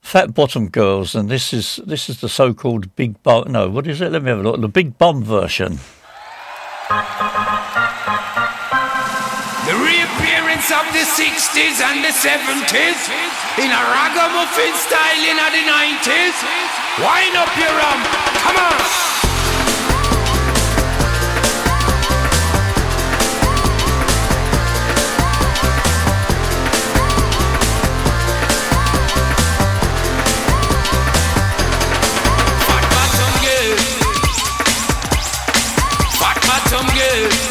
[0.01, 3.51] Fat Bottom Girls, and this is this is the so-called big bum.
[3.51, 4.11] No, what is it?
[4.11, 4.59] Let me have a look.
[4.59, 5.77] The big bum version.
[9.69, 12.97] The reappearance of the 60s and the 70s
[13.61, 16.41] in a ragamuffin style in the 90s.
[16.97, 18.05] Wind up your rump.
[18.41, 19.20] Come on.
[37.11, 37.50] Bottom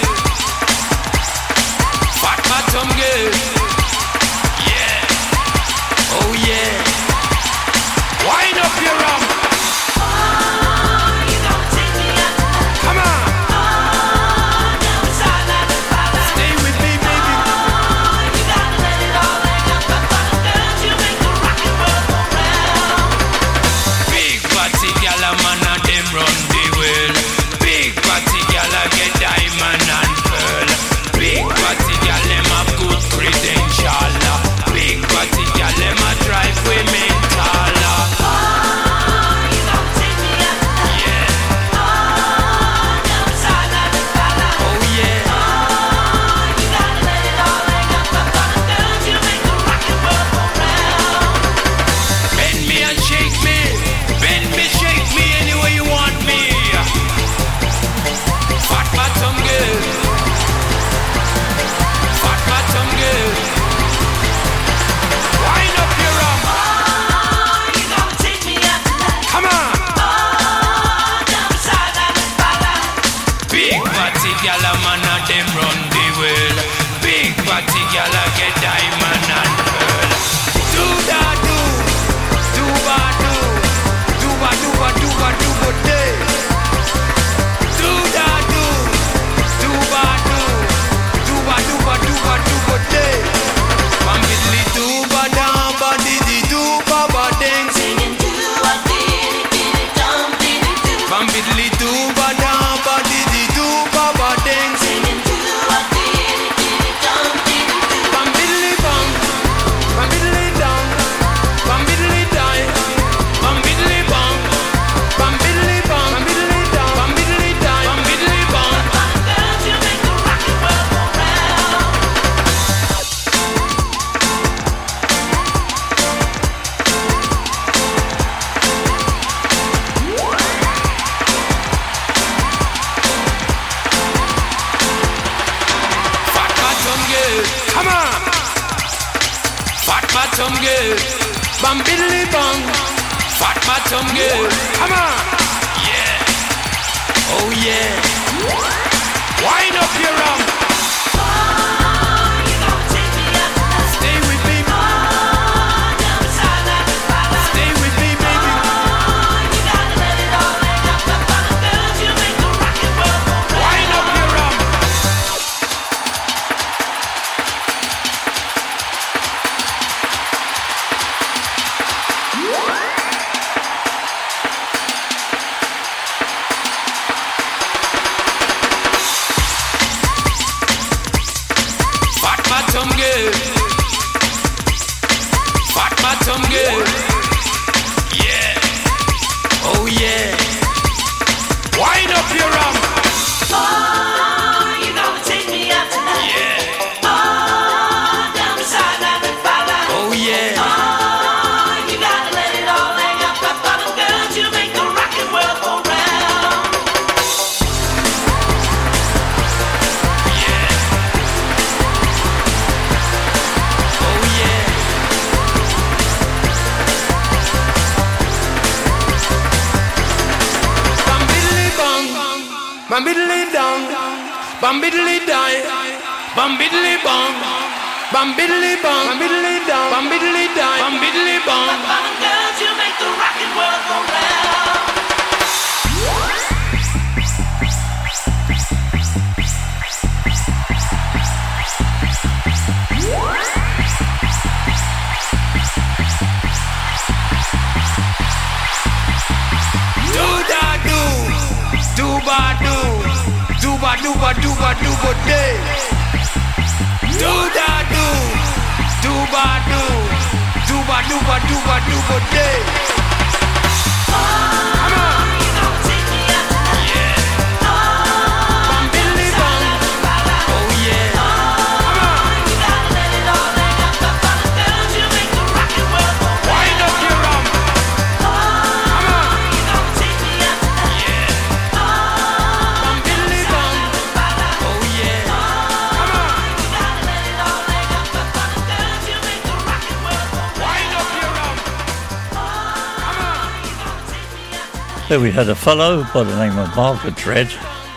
[295.11, 297.51] There we had a fellow by the name of Margaret Dread,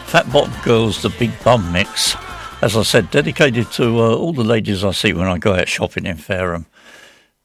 [0.08, 2.16] Fat Bottom Girls, the Big Bum Mix.
[2.64, 5.68] As I said, dedicated to uh, all the ladies I see when I go out
[5.68, 6.66] shopping in Fareham.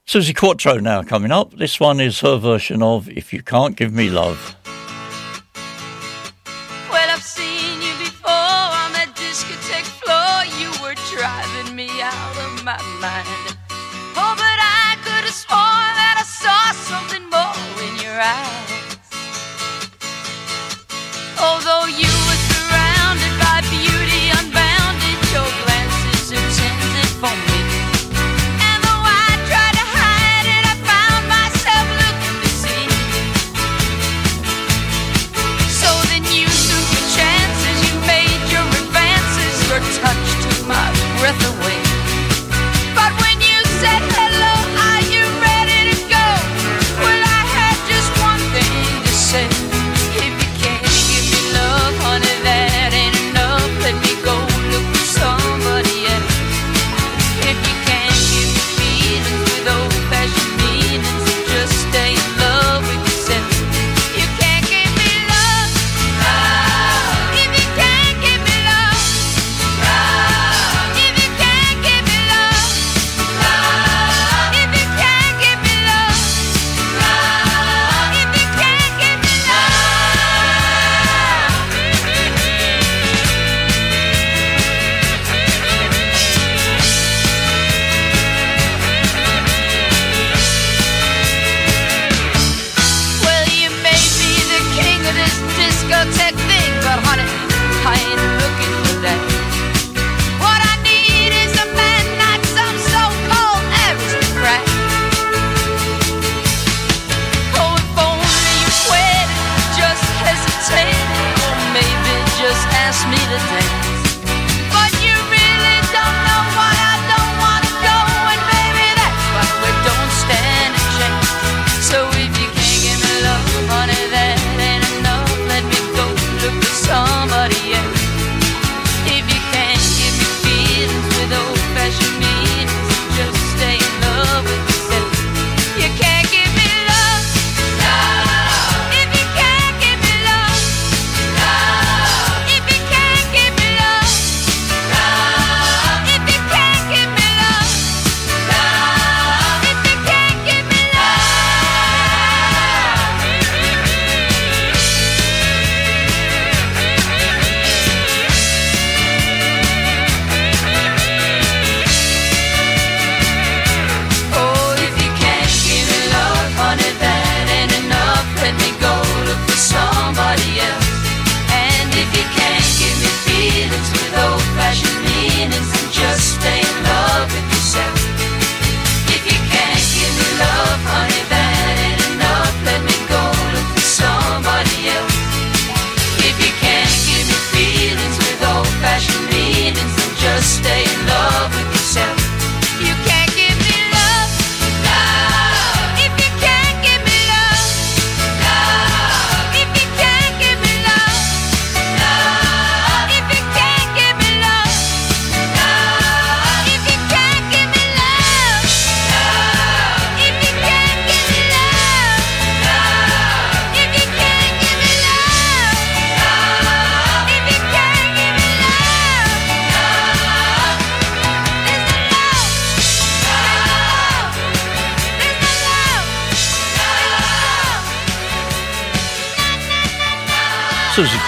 [0.06, 1.52] Suzi Quatro now coming up.
[1.52, 4.56] This one is her version of If You Can't Give Me Love.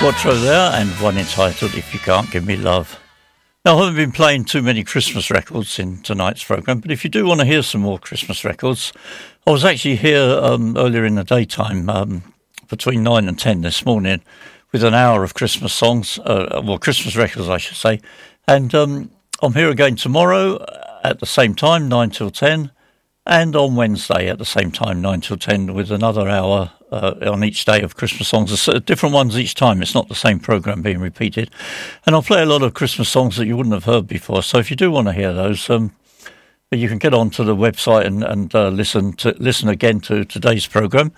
[0.01, 2.99] Quatro there, and one entitled If You Can't Give Me Love.
[3.67, 7.11] Now, I haven't been playing too many Christmas records in tonight's programme, but if you
[7.11, 8.95] do want to hear some more Christmas records,
[9.47, 12.23] I was actually here um, earlier in the daytime, um,
[12.71, 14.23] between 9 and 10 this morning,
[14.73, 18.01] with an hour of Christmas songs, uh, well, Christmas records, I should say.
[18.49, 19.11] And um,
[19.43, 20.65] I'm here again tomorrow
[21.05, 22.71] at the same time, 9 till 10,
[23.27, 27.45] and on Wednesday at the same time, 9 till 10, with another hour uh, on
[27.45, 28.69] each day of Christmas songs.
[28.69, 29.83] Uh, different ones each time.
[29.83, 31.51] It's not the same programme being repeated.
[32.07, 34.43] And I'll play a lot of Christmas songs that you wouldn't have heard before.
[34.43, 35.95] So if you do want to hear those, um,
[36.71, 40.67] you can get onto the website and, and uh, listen to listen again to today's
[40.67, 41.13] programme.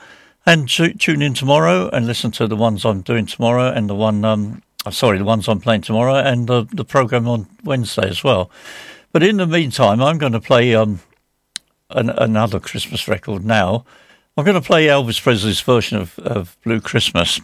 [0.45, 3.95] And tu- tune in tomorrow and listen to the ones I'm doing tomorrow and the
[3.95, 8.25] one, um, sorry, the ones I'm playing tomorrow and the, the programme on Wednesday as
[8.25, 8.51] well.
[9.13, 11.01] But in the meantime, I'm going to play um,
[11.95, 13.85] an, another Christmas record now.
[14.37, 17.41] I'm going to play Elvis Presley's version of, of Blue Christmas,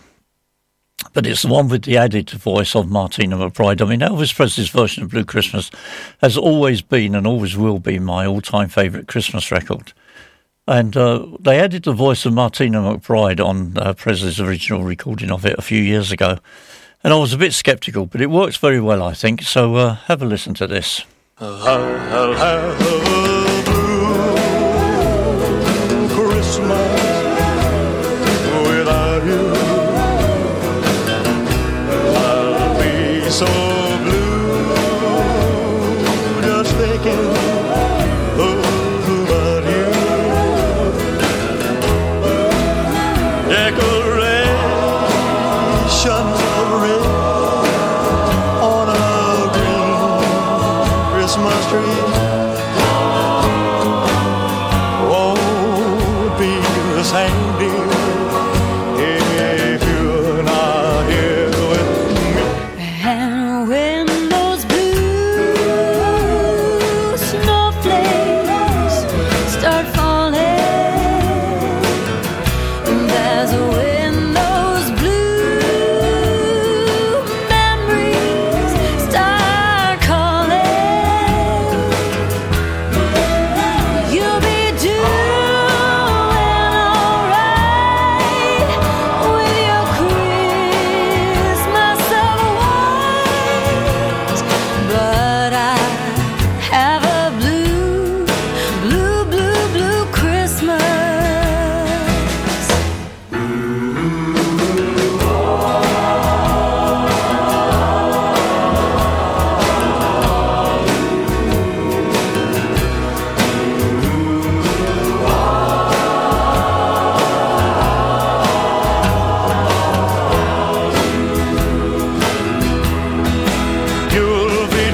[1.12, 3.82] but it's the one with the added voice of Martina McBride.
[3.82, 5.70] I mean, Elvis Presley's version of Blue Christmas
[6.22, 9.92] has always been and always will be my all time favourite Christmas record.
[10.66, 15.46] And uh, they added the voice of Martina McBride on uh, Presley's original recording of
[15.46, 16.38] it a few years ago.
[17.02, 19.42] And I was a bit sceptical, but it works very well, I think.
[19.42, 21.04] So uh, have a listen to this.
[26.60, 26.97] A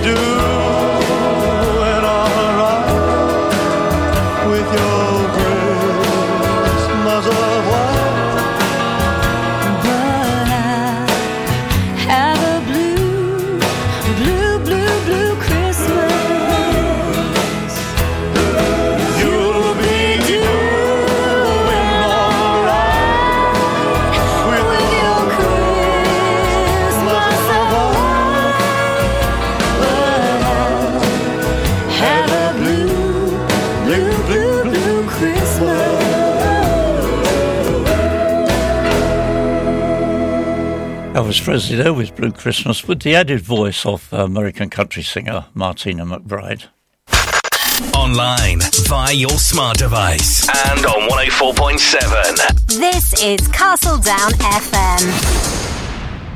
[0.04, 0.33] You'll
[41.44, 46.68] Presley there with Blue Christmas with the added voice of American country singer Martina McBride.
[47.94, 52.78] Online, via your smart device, and on 104.7.
[52.78, 55.54] This is Castledown FM.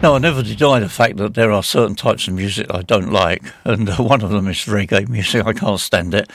[0.03, 3.11] No, I never deny the fact that there are certain types of music I don't
[3.11, 5.47] like, and uh, one of them is reggae music.
[5.47, 6.31] I can't stand it.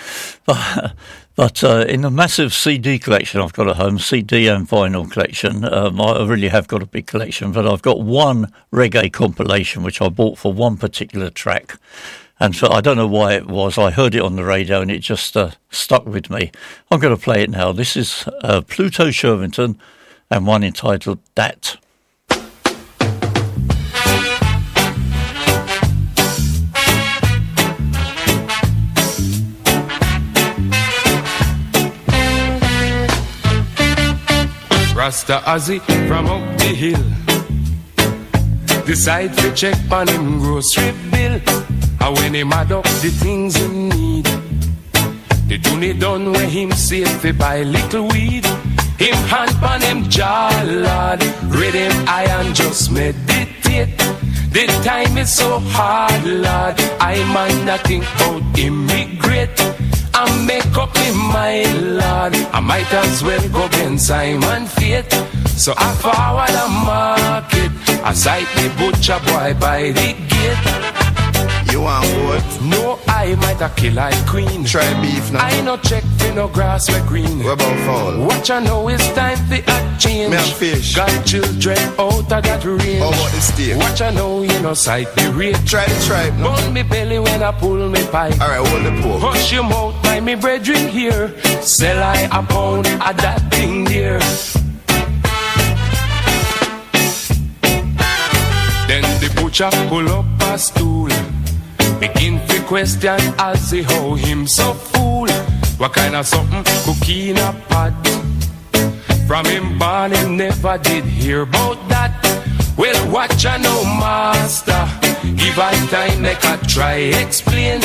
[0.45, 0.93] But,
[1.35, 5.65] but uh, in the massive CD collection I've got at home, CD and vinyl collection,
[5.65, 7.51] um, I really have got a big collection.
[7.51, 11.77] But I've got one reggae compilation which I bought for one particular track.
[12.39, 13.77] And so I don't know why it was.
[13.77, 16.51] I heard it on the radio and it just uh, stuck with me.
[16.91, 17.71] I'm going to play it now.
[17.71, 19.77] This is uh, Pluto Shervington
[20.29, 21.77] and one entitled Dat.
[35.03, 37.05] Rasta Ozzy from up the hill.
[38.85, 41.41] Decide to check on him grocery bill.
[41.99, 44.23] And when him add up the things him need.
[45.49, 48.45] The tune done where him save to buy little weed.
[48.97, 51.21] Him hand on him jaw, Lord.
[51.53, 53.97] Read him iron, just meditate.
[54.55, 56.75] The time is so hard, Lord.
[57.01, 59.59] I mind nothing about immigrate.
[60.23, 61.63] I make up in my
[61.99, 62.33] Lord.
[62.53, 65.11] I might as well go against Simon Fate.
[65.47, 67.71] So I forward the market.
[68.05, 71.12] I sight the butcher boy by the gate.
[71.73, 72.61] You want what?
[72.61, 74.63] No, I might a kill like queen.
[74.63, 75.43] Try beef now.
[75.43, 77.43] I no check for no grass where green.
[77.43, 78.27] What about fall?
[78.27, 80.29] Watch I know it's time for a change.
[80.29, 80.95] Me have fish.
[80.95, 82.99] Got children out of that range.
[82.99, 83.77] How about the steak?
[83.77, 85.57] Watch I know you know sight the rate.
[85.65, 86.55] Try the tripe now.
[86.55, 88.39] Burn me belly when I pull me pipe.
[88.39, 89.21] Alright, hold the pork.
[89.23, 91.33] Hush your mouth, by me brethren here.
[91.63, 94.19] Sell I a pound of that thing there.
[98.87, 101.09] Then the butcher pull up a stool.
[102.03, 105.29] Begin to question as he how him so fool.
[105.77, 107.93] What kind of something cookie in a pot?
[109.25, 112.11] From him born him never did hear about that.
[112.77, 114.83] Well, watch I know master.
[115.23, 117.79] Give I time make I try explain.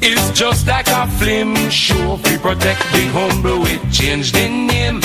[0.00, 2.18] It's just like a film show.
[2.24, 5.02] We protect the humble, we change the name.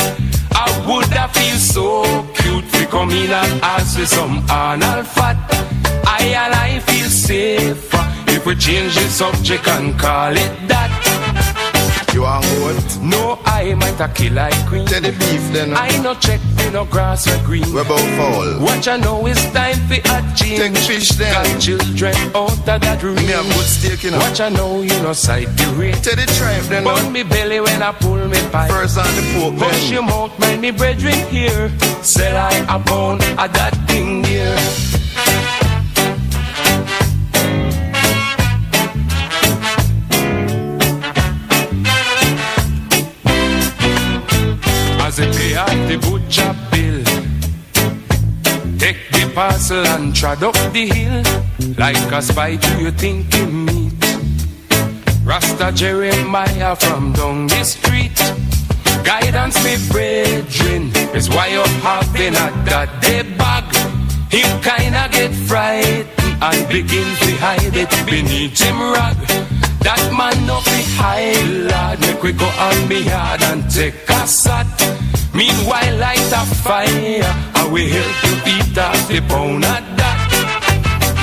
[0.56, 2.04] I would have feel so
[2.36, 5.38] cute to come in and ask for some anal fat.
[6.06, 10.93] I and I feel safer if we change the subject and call it that.
[12.14, 12.99] You want what?
[13.02, 14.85] No, I might a kill like queen.
[14.85, 15.73] Tell the beef then.
[15.73, 17.65] I no check for no grass or green.
[17.73, 18.60] We both fall?
[18.61, 20.60] What I know is time for a change.
[20.60, 21.34] Take fish then.
[21.34, 23.15] Got children out of that room.
[23.15, 24.19] Me have good steak, you know.
[24.19, 25.95] Watch I know you know sight the rate.
[26.03, 26.84] Tell the tripe then.
[26.84, 28.69] Burn me belly when I pull me pipe.
[28.69, 29.91] First on the pork then.
[29.91, 31.72] your mouth, mind me brethren here.
[32.03, 34.82] Sell I a pound of that thing there.
[49.64, 51.23] Parcel and trod up the hill.
[51.77, 53.94] Like a spy to your thinking meat.
[55.23, 58.18] Rasta Jeremiah from down the street.
[59.03, 63.64] Guidance, me brethren, is why you're having a that day bag.
[64.35, 66.07] Him kinda get frightened
[66.41, 69.18] and begin to hide it beneath him rag.
[69.85, 74.27] That man no be high lad, make we go on me yard and take a
[74.27, 75.12] sat.
[75.34, 77.23] Meanwhile, light a fire,
[77.55, 80.34] and we help you beat off the pound of that.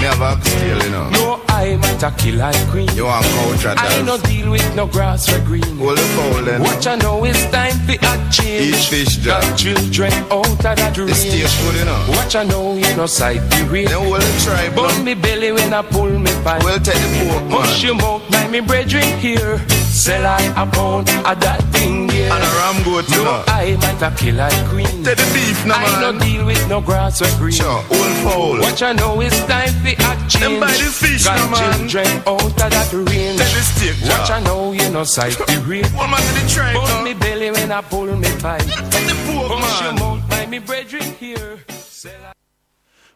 [0.01, 1.11] Me have you know.
[1.11, 2.89] No, I might a kill like queen.
[2.97, 5.77] You want culture at I no deal with no grass or green.
[5.77, 6.63] Hold the fowl then.
[6.63, 8.75] Watch I know it's time for a change.
[8.75, 9.57] Eat fish, Got Jack.
[9.59, 11.15] children out of that range.
[11.15, 12.07] steak good, you know.
[12.17, 13.89] Watch I know you no sight the rate.
[13.89, 16.65] Then hold the tripe Burn me belly when I pull me pipe.
[16.65, 17.81] Well, take the pork, man.
[17.81, 19.59] your mouth, mind me brethren here.
[19.87, 22.33] Sell I a pound of that thing there.
[22.33, 23.45] And a ram goat, you No, know.
[23.49, 24.87] I might a kill like queen.
[25.05, 27.53] Take the beef now, I no deal with no grass or green.
[27.53, 28.61] Sure, hold fowl.
[28.61, 30.39] Watch I know it's time for a change.
[30.41, 31.89] Them buy the fish Got now, man.
[31.89, 33.39] children out of that range.
[33.41, 34.31] Take the steak, Watch Jack.
[34.31, 35.87] I know you no sight the rate.
[35.93, 37.03] One man to the tripe Burn now.
[37.05, 38.63] me belly when I pull me pipe.
[38.93, 41.59] Take the pork, Hush your mouth, mind me brethren here.
[41.69, 42.33] I-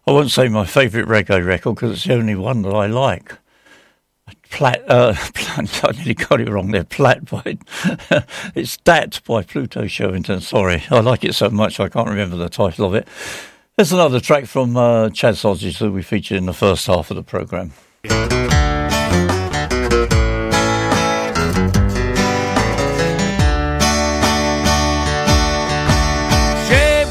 [0.06, 3.38] I won't say my favourite reggae record because it's the only one that I like.
[4.54, 6.84] Plat, uh, plat, I nearly got it wrong there.
[6.84, 7.58] Plat by,
[8.54, 10.40] it's Dat by Pluto Shervington.
[10.40, 13.08] Sorry, I like it so much I can't remember the title of it.
[13.76, 17.16] There's another track from uh, Chad Sausage that we featured in the first half of
[17.16, 17.72] the programme.
[18.04, 18.10] She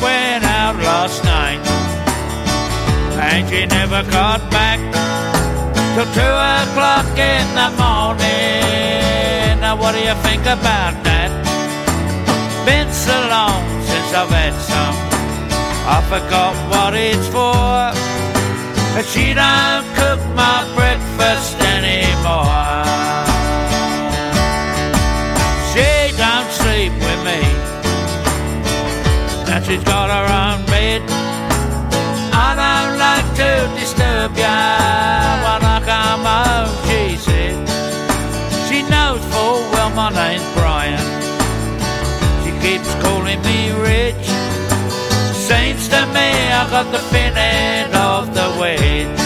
[0.02, 1.60] went out last night
[3.20, 4.73] and she never got back
[5.96, 9.60] till two o'clock in the morning.
[9.62, 11.30] Now, what do you think about that?
[12.66, 14.96] Been so long since I've had some,
[15.96, 17.94] I forgot what it's for.
[18.94, 22.74] But she don't cook my breakfast anymore.
[25.72, 25.90] She
[26.24, 27.42] don't sleep with me.
[29.48, 30.53] Now she's got her own
[46.64, 49.20] I got the thin end of the wedge.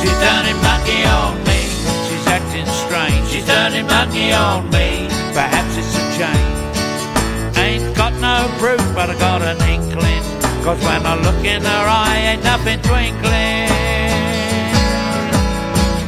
[0.00, 1.62] She's turning mucky on me.
[2.10, 3.24] She's acting strange.
[3.30, 5.06] She's turning mucky on me.
[5.30, 7.56] Perhaps it's a change.
[7.56, 10.24] Ain't got no proof, but I got an inkling.
[10.64, 13.70] Cause when I look in her eye, ain't nothing twinkling.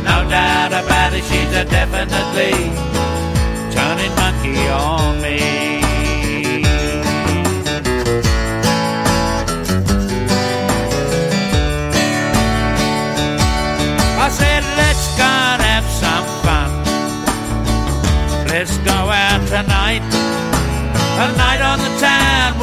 [0.03, 2.51] No doubt about it, she's a definitely
[3.71, 5.64] turning monkey on me.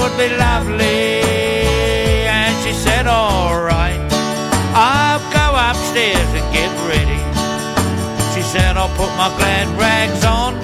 [0.02, 1.22] Would be lovely.
[2.26, 4.02] And she said, alright,
[4.74, 7.22] I'll go upstairs and get ready.
[8.34, 10.56] She said, I'll put my glad rags on.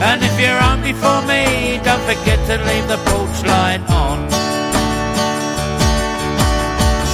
[0.00, 4.18] And if you're hungry for me, don't forget to leave the porch light on.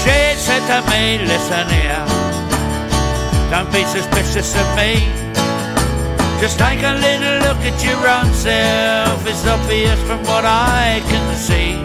[0.04, 2.04] She said to me, listen here,
[3.50, 5.24] don't be suspicious of me.
[6.40, 9.27] Just take a little look at your own self.
[9.27, 11.81] It's obvious from what I can see.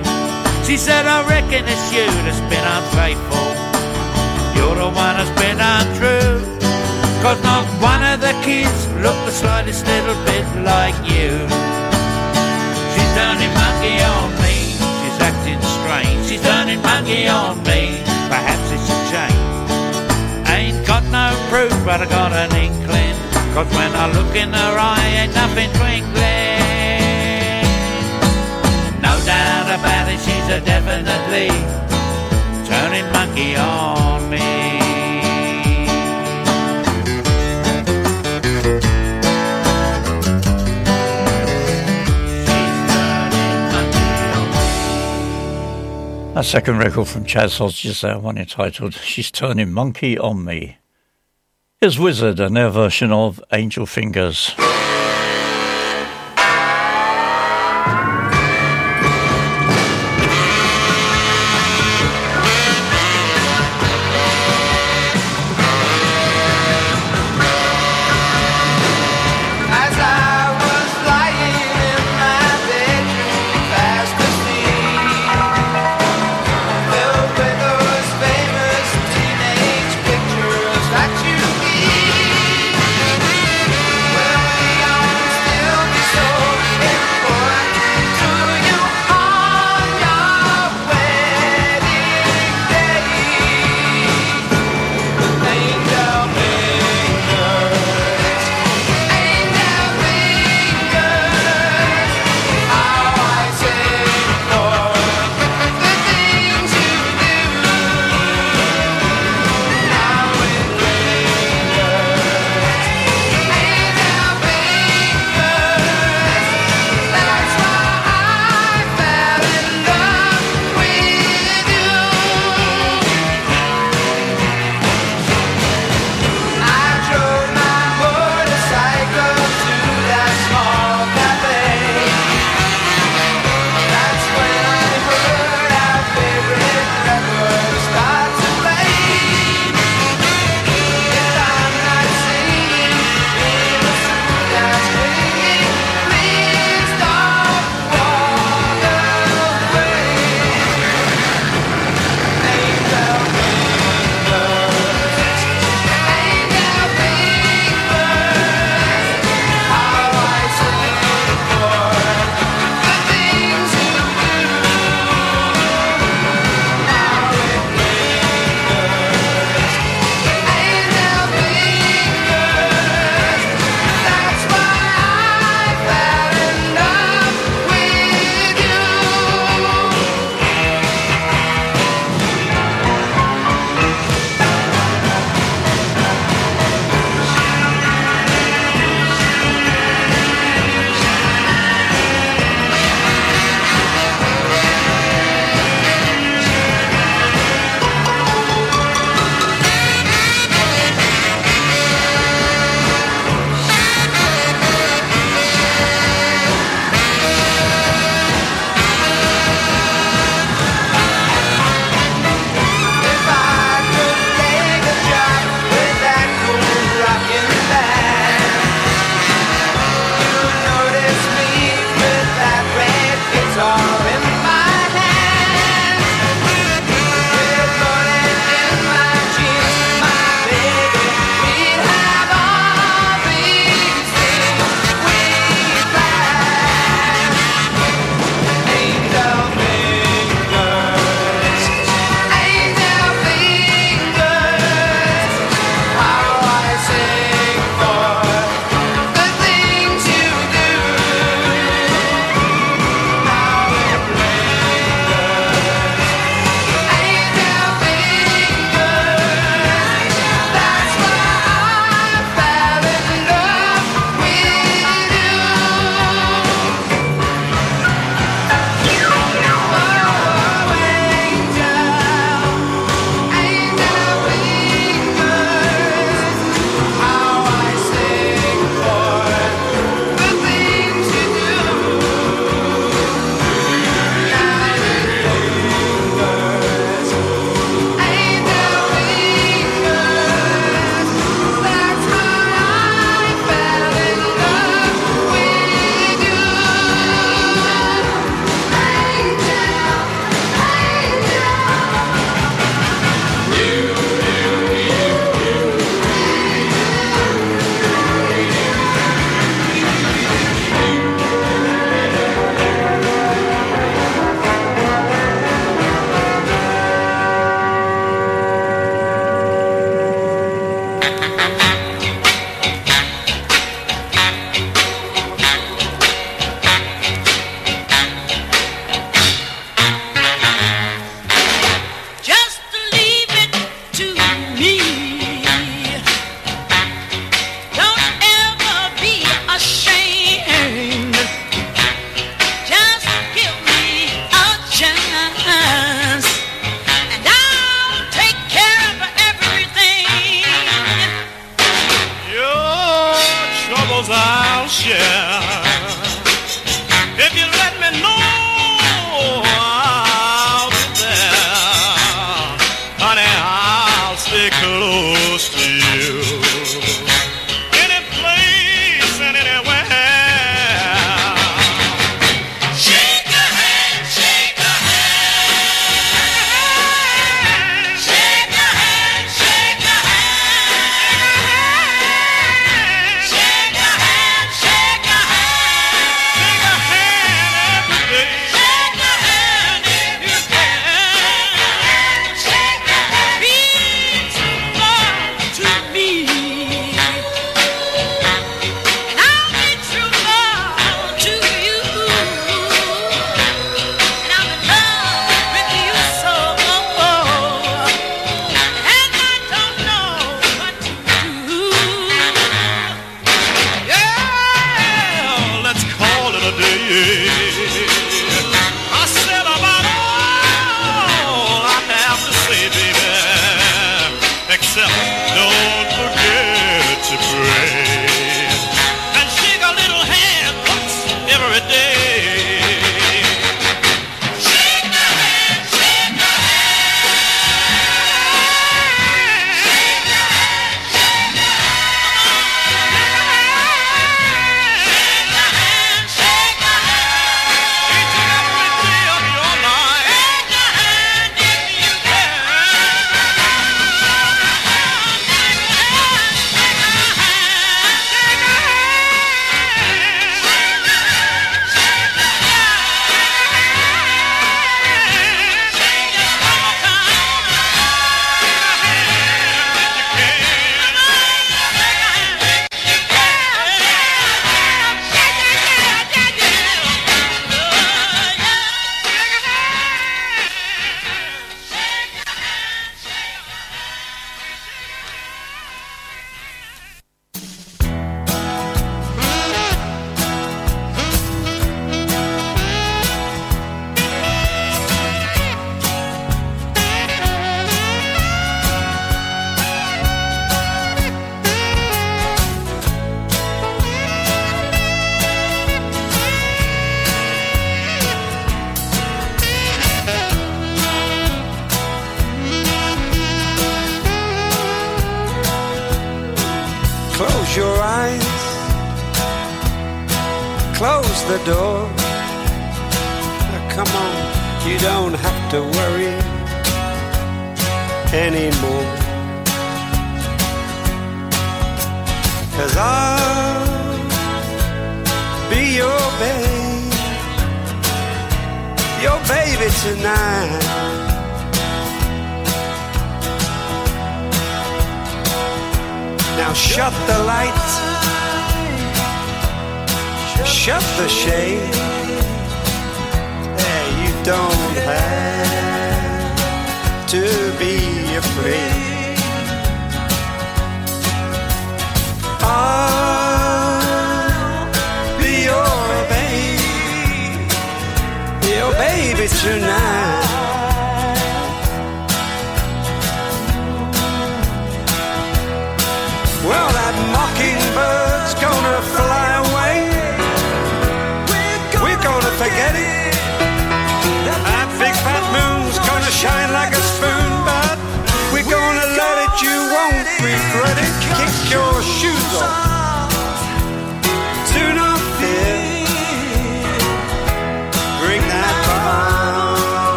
[0.67, 3.49] She said, I reckon it's you that's been unfaithful.
[4.55, 6.43] You're the one that's been untrue.
[7.23, 11.35] Cause not one of the kids looked the slightest little bit like you.
[12.93, 14.55] She's turning monkey on me.
[14.99, 16.21] She's acting strange.
[16.27, 17.99] She's turning monkey on me.
[18.31, 20.47] Perhaps it's a change.
[20.47, 23.18] Ain't got no proof, but I got an inkling.
[23.53, 26.59] Cause when I look in her eye, ain't nothing twinkling.
[29.01, 31.49] No doubt about it, she's a definitely
[32.69, 34.37] turning monkey on me.
[42.37, 44.61] She's turning monkey on
[46.33, 46.39] me.
[46.39, 50.77] A second record from Chas Hodges there, one entitled She's Turning Monkey on Me.
[51.81, 54.53] Here's Wizard and their version of Angel Fingers.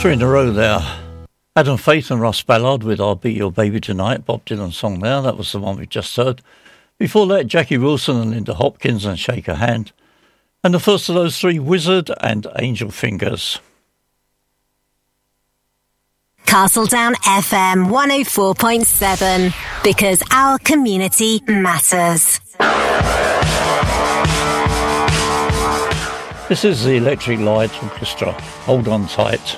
[0.00, 0.80] Three in a row there.
[1.54, 5.20] Adam Faith and Ross Ballard with I'll Be Your Baby Tonight, Bob Dylan song there.
[5.20, 6.40] That was the one we just heard.
[6.96, 9.92] Before that, Jackie Wilson and Linda Hopkins and Shake a Hand.
[10.64, 13.60] And the first of those three, Wizard and Angel Fingers.
[16.46, 22.40] Castledown FM 104.7 because our community matters.
[26.50, 28.32] This is the Electric Light Orchestra.
[28.64, 29.56] Hold on tight.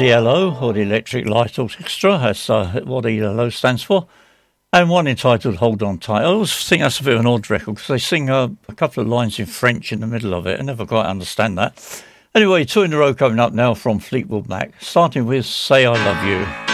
[0.00, 2.18] ELO, or the Electric Light Orchestra.
[2.18, 4.06] That's uh, what ELO stands for.
[4.72, 6.22] And one entitled Hold On Tight.
[6.22, 8.74] I always think that's a bit of an odd record because they sing uh, a
[8.74, 10.60] couple of lines in French in the middle of it.
[10.60, 12.04] I never quite understand that.
[12.34, 15.92] Anyway, two in a row coming up now from Fleetwood Mac, starting with Say I
[15.92, 16.65] Love You.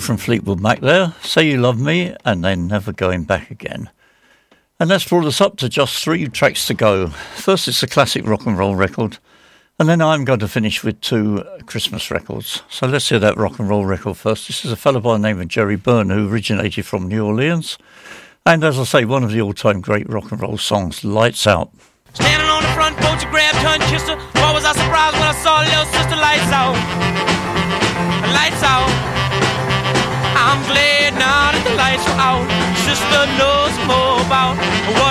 [0.00, 1.14] From Fleetwood Mac there.
[1.22, 3.90] Say You Love Me and then Never Going Back Again.
[4.78, 7.08] And that's brought us up to just three tracks to go.
[7.08, 9.18] First, it's a classic rock and roll record.
[9.78, 12.62] And then I'm going to finish with two Christmas records.
[12.68, 14.46] So let's hear that rock and roll record first.
[14.46, 17.78] This is a fellow by the name of Jerry Byrne who originated from New Orleans.
[18.44, 21.46] And as I say, one of the all time great rock and roll songs, Lights
[21.46, 21.70] Out.
[22.14, 24.16] Standing on the front porch, you grabbed her and kissed her.
[24.40, 27.09] Why was I surprised when I saw little sister lights out?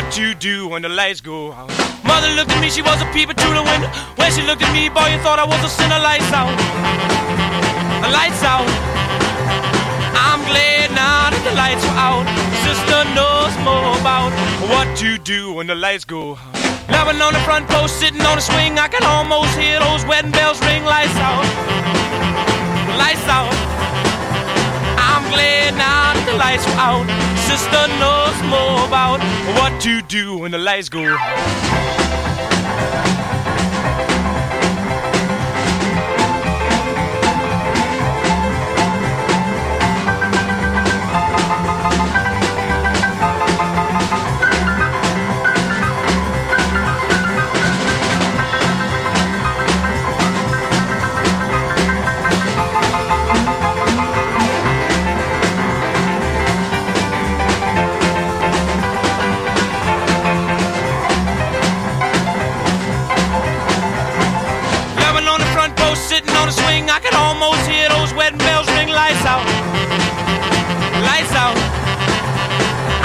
[0.10, 1.70] What you do when the lights go out.
[2.04, 3.86] Mother looked at me, she was a peeping through the window.
[4.18, 6.02] When she looked at me, boy, you thought I was a sinner.
[6.02, 6.50] Lights out.
[8.10, 8.66] Lights out.
[10.18, 12.26] I'm glad now that the lights are out.
[12.66, 14.34] Sister knows more about
[14.74, 16.58] what you do when the lights go out.
[16.90, 20.34] Loving on the front post, sitting on the swing, I can almost hear those wedding
[20.34, 20.90] bells ring.
[20.90, 21.46] Lights out,
[22.98, 23.54] lights out.
[24.98, 27.39] I'm glad now that the lights are out.
[27.50, 29.20] Sister knows more about
[29.58, 31.18] what to do when the lights go.
[66.50, 68.90] The swing, I can almost hear those wedding bells ring.
[68.90, 69.46] Lights out,
[71.06, 71.58] lights out.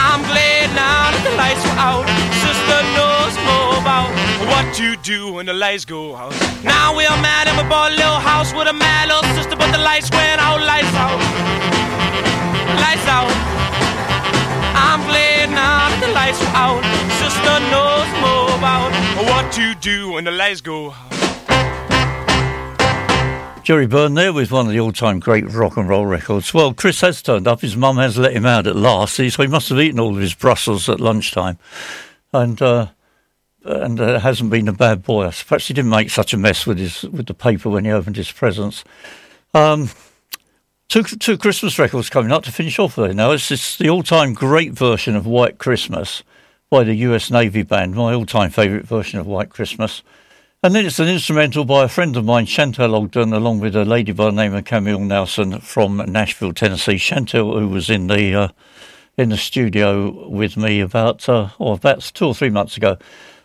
[0.01, 2.07] I'm glad now that the lights are out.
[2.41, 4.09] Sister knows more about
[4.49, 6.33] what to do when the lights go out.
[6.65, 9.71] Now we're mad and we bought a little house with a mad little sister, but
[9.73, 10.65] the lights went out.
[10.65, 11.21] Lights out,
[12.81, 13.29] lights out.
[14.73, 16.83] I'm glad now that the lights are out.
[17.21, 18.89] Sister knows more about
[19.29, 21.14] what to do when the lights go out.
[23.65, 26.53] Jerry Byrne there with one of the all time great rock and roll records.
[26.53, 27.63] Well, Chris has turned up.
[27.63, 30.21] His mum has let him out at last, so he must have eaten all of
[30.21, 31.57] his Brussels at lunchtime.
[32.31, 32.89] And uh,
[33.65, 35.31] and uh, hasn't been a bad boy.
[35.31, 38.17] Perhaps he didn't make such a mess with his with the paper when he opened
[38.17, 38.85] his presents.
[39.55, 39.89] Um,
[40.89, 43.15] two two Christmas records coming up to finish off there.
[43.15, 46.23] Now it's, it's the all time great version of White Christmas
[46.69, 47.31] by the U.S.
[47.31, 50.03] Navy Band, my all time favourite version of White Christmas.
[50.65, 53.85] And then it's an instrumental by a friend of mine, Chantel Ogden, along with a
[53.85, 56.95] lady by the name of Camille Nelson from Nashville, Tennessee.
[56.95, 58.49] Chantel, who was in the uh,
[59.19, 62.97] in the studio with me about uh, or about two or three months ago.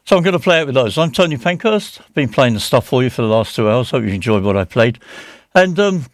[0.05, 0.97] So I'm going to play it with those.
[0.97, 1.99] I'm Tony Pankhurst.
[1.99, 3.91] I've been playing the stuff for you for the last two hours.
[3.91, 4.97] Hope you enjoyed what I played.
[5.53, 6.05] And um,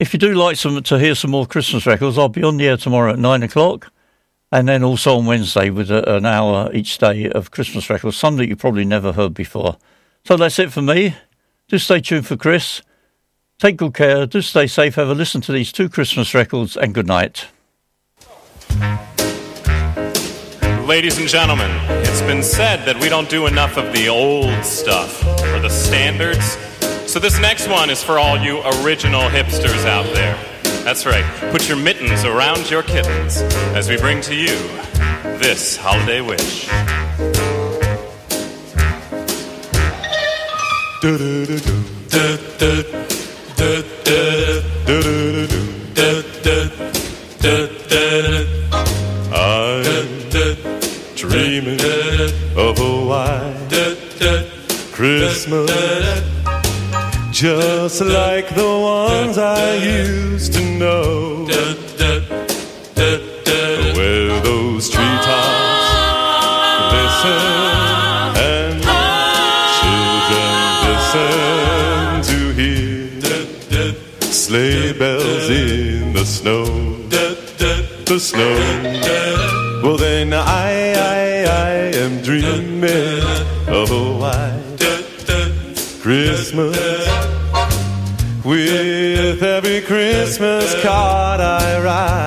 [0.00, 2.66] if you do like some to hear some more Christmas records, I'll be on the
[2.66, 3.92] air tomorrow at nine o'clock.
[4.50, 8.34] And then also on Wednesday with a, an hour each day of Christmas records, some
[8.38, 9.76] that you probably never heard before.
[10.26, 11.14] So that's it for me.
[11.68, 12.80] Do stay tuned for Chris.
[13.58, 16.94] Take good care, do stay safe, have a listen to these two Christmas records, and
[16.94, 17.46] good night.
[20.86, 21.70] Ladies and gentlemen,
[22.02, 26.56] it's been said that we don't do enough of the old stuff or the standards.
[27.10, 30.36] So this next one is for all you original hipsters out there.
[30.84, 31.24] That's right.
[31.50, 33.38] Put your mittens around your kittens
[33.76, 34.56] as we bring to you
[35.38, 36.68] this holiday wish.
[58.00, 61.46] Like the ones I used to know,
[74.44, 76.66] sleigh bells in the snow,
[77.08, 78.54] the snow.
[79.82, 81.72] Well, then I, I, I
[82.02, 83.24] am dreaming
[83.66, 84.78] of a white
[86.02, 86.76] Christmas.
[88.44, 92.23] With every Christmas card I write.